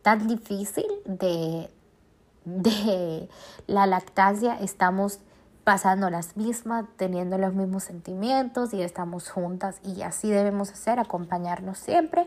tan 0.00 0.26
difícil 0.26 0.86
de, 1.04 1.68
de 2.46 3.28
la 3.66 3.84
lactancia, 3.84 4.58
estamos 4.58 5.18
pasando 5.64 6.10
las 6.10 6.36
mismas, 6.36 6.86
teniendo 6.96 7.38
los 7.38 7.54
mismos 7.54 7.84
sentimientos 7.84 8.74
y 8.74 8.82
estamos 8.82 9.30
juntas 9.30 9.80
y 9.84 10.02
así 10.02 10.30
debemos 10.30 10.72
hacer, 10.72 10.98
acompañarnos 10.98 11.78
siempre 11.78 12.26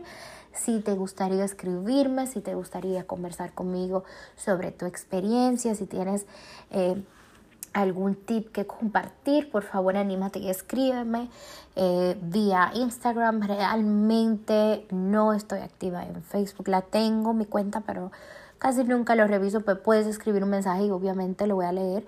si 0.56 0.80
te 0.80 0.94
gustaría 0.94 1.44
escribirme, 1.44 2.26
si 2.26 2.40
te 2.40 2.54
gustaría 2.54 3.06
conversar 3.06 3.52
conmigo 3.52 4.04
sobre 4.36 4.72
tu 4.72 4.86
experiencia, 4.86 5.74
si 5.74 5.86
tienes 5.86 6.26
eh, 6.70 7.02
algún 7.72 8.14
tip 8.14 8.52
que 8.52 8.66
compartir, 8.66 9.50
por 9.50 9.62
favor 9.62 9.96
anímate 9.96 10.38
y 10.38 10.48
escríbeme 10.48 11.28
eh, 11.76 12.18
vía 12.22 12.70
Instagram. 12.74 13.42
Realmente 13.42 14.86
no 14.90 15.34
estoy 15.34 15.60
activa 15.60 16.04
en 16.04 16.22
Facebook, 16.22 16.68
la 16.68 16.80
tengo 16.80 17.34
mi 17.34 17.44
cuenta, 17.44 17.82
pero 17.82 18.10
casi 18.58 18.84
nunca 18.84 19.14
lo 19.14 19.26
reviso, 19.26 19.60
pues 19.60 19.78
puedes 19.78 20.06
escribir 20.06 20.42
un 20.44 20.50
mensaje 20.50 20.84
y 20.86 20.90
obviamente 20.90 21.46
lo 21.46 21.56
voy 21.56 21.66
a 21.66 21.72
leer 21.72 22.06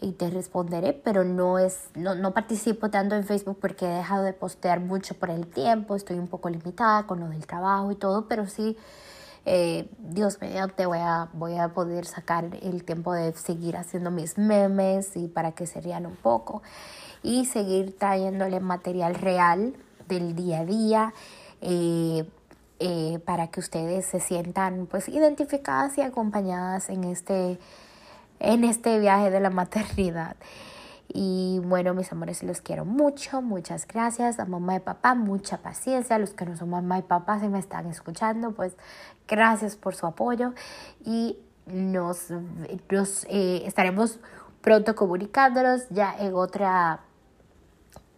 y 0.00 0.12
te 0.12 0.30
responderé, 0.30 0.92
pero 0.92 1.24
no 1.24 1.58
es, 1.58 1.90
no, 1.94 2.14
no 2.14 2.32
participo 2.32 2.90
tanto 2.90 3.14
en 3.16 3.24
Facebook 3.24 3.58
porque 3.60 3.86
he 3.86 3.96
dejado 3.96 4.22
de 4.22 4.32
postear 4.32 4.80
mucho 4.80 5.14
por 5.14 5.30
el 5.30 5.46
tiempo, 5.46 5.96
estoy 5.96 6.18
un 6.18 6.28
poco 6.28 6.48
limitada 6.48 7.06
con 7.06 7.20
lo 7.20 7.28
del 7.28 7.46
trabajo 7.46 7.90
y 7.90 7.96
todo, 7.96 8.28
pero 8.28 8.46
sí, 8.46 8.76
eh, 9.44 9.88
Dios 9.98 10.38
mediante 10.40 10.86
voy 10.86 10.98
a, 10.98 11.28
voy 11.32 11.56
a 11.56 11.68
poder 11.68 12.04
sacar 12.04 12.44
el 12.62 12.84
tiempo 12.84 13.12
de 13.12 13.32
seguir 13.32 13.76
haciendo 13.76 14.10
mis 14.10 14.36
memes 14.36 15.16
y 15.16 15.26
para 15.26 15.52
que 15.52 15.66
se 15.66 15.80
rían 15.80 16.06
un 16.06 16.16
poco 16.16 16.62
y 17.22 17.46
seguir 17.46 17.96
trayéndole 17.98 18.60
material 18.60 19.14
real 19.14 19.74
del 20.06 20.34
día 20.34 20.60
a 20.60 20.64
día. 20.64 21.14
Eh, 21.60 22.28
eh, 22.80 23.18
para 23.24 23.48
que 23.48 23.60
ustedes 23.60 24.06
se 24.06 24.20
sientan 24.20 24.86
pues 24.86 25.08
identificadas 25.08 25.98
y 25.98 26.02
acompañadas 26.02 26.90
en 26.90 27.04
este, 27.04 27.58
en 28.40 28.64
este 28.64 28.98
viaje 28.98 29.30
de 29.30 29.40
la 29.40 29.50
maternidad. 29.62 30.36
Y 31.10 31.60
bueno, 31.64 31.94
mis 31.94 32.12
amores, 32.12 32.42
los 32.42 32.60
quiero 32.60 32.84
mucho. 32.84 33.40
Muchas 33.40 33.86
gracias 33.86 34.38
a 34.38 34.44
mamá 34.44 34.76
y 34.76 34.80
papá. 34.80 35.14
Mucha 35.14 35.58
paciencia. 35.58 36.18
Los 36.18 36.30
que 36.30 36.44
no 36.44 36.56
son 36.56 36.70
mamá 36.70 36.98
y 36.98 37.02
papá, 37.02 37.40
si 37.40 37.48
me 37.48 37.58
están 37.58 37.86
escuchando, 37.86 38.52
pues 38.52 38.76
gracias 39.26 39.74
por 39.74 39.94
su 39.94 40.06
apoyo. 40.06 40.52
Y 41.04 41.38
nos, 41.66 42.30
nos 42.90 43.24
eh, 43.24 43.62
estaremos 43.64 44.20
pronto 44.60 44.94
comunicándonos 44.94 45.88
ya 45.88 46.14
en 46.18 46.34
otra, 46.34 47.00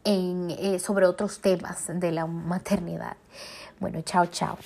en, 0.05 0.51
eh, 0.51 0.79
sobre 0.81 1.07
otros 1.07 1.40
temas 1.40 1.87
de 1.88 2.11
la 2.11 2.27
maternidad. 2.27 3.16
Bueno, 3.81 4.03
chao, 4.03 4.27
chao. 4.27 4.59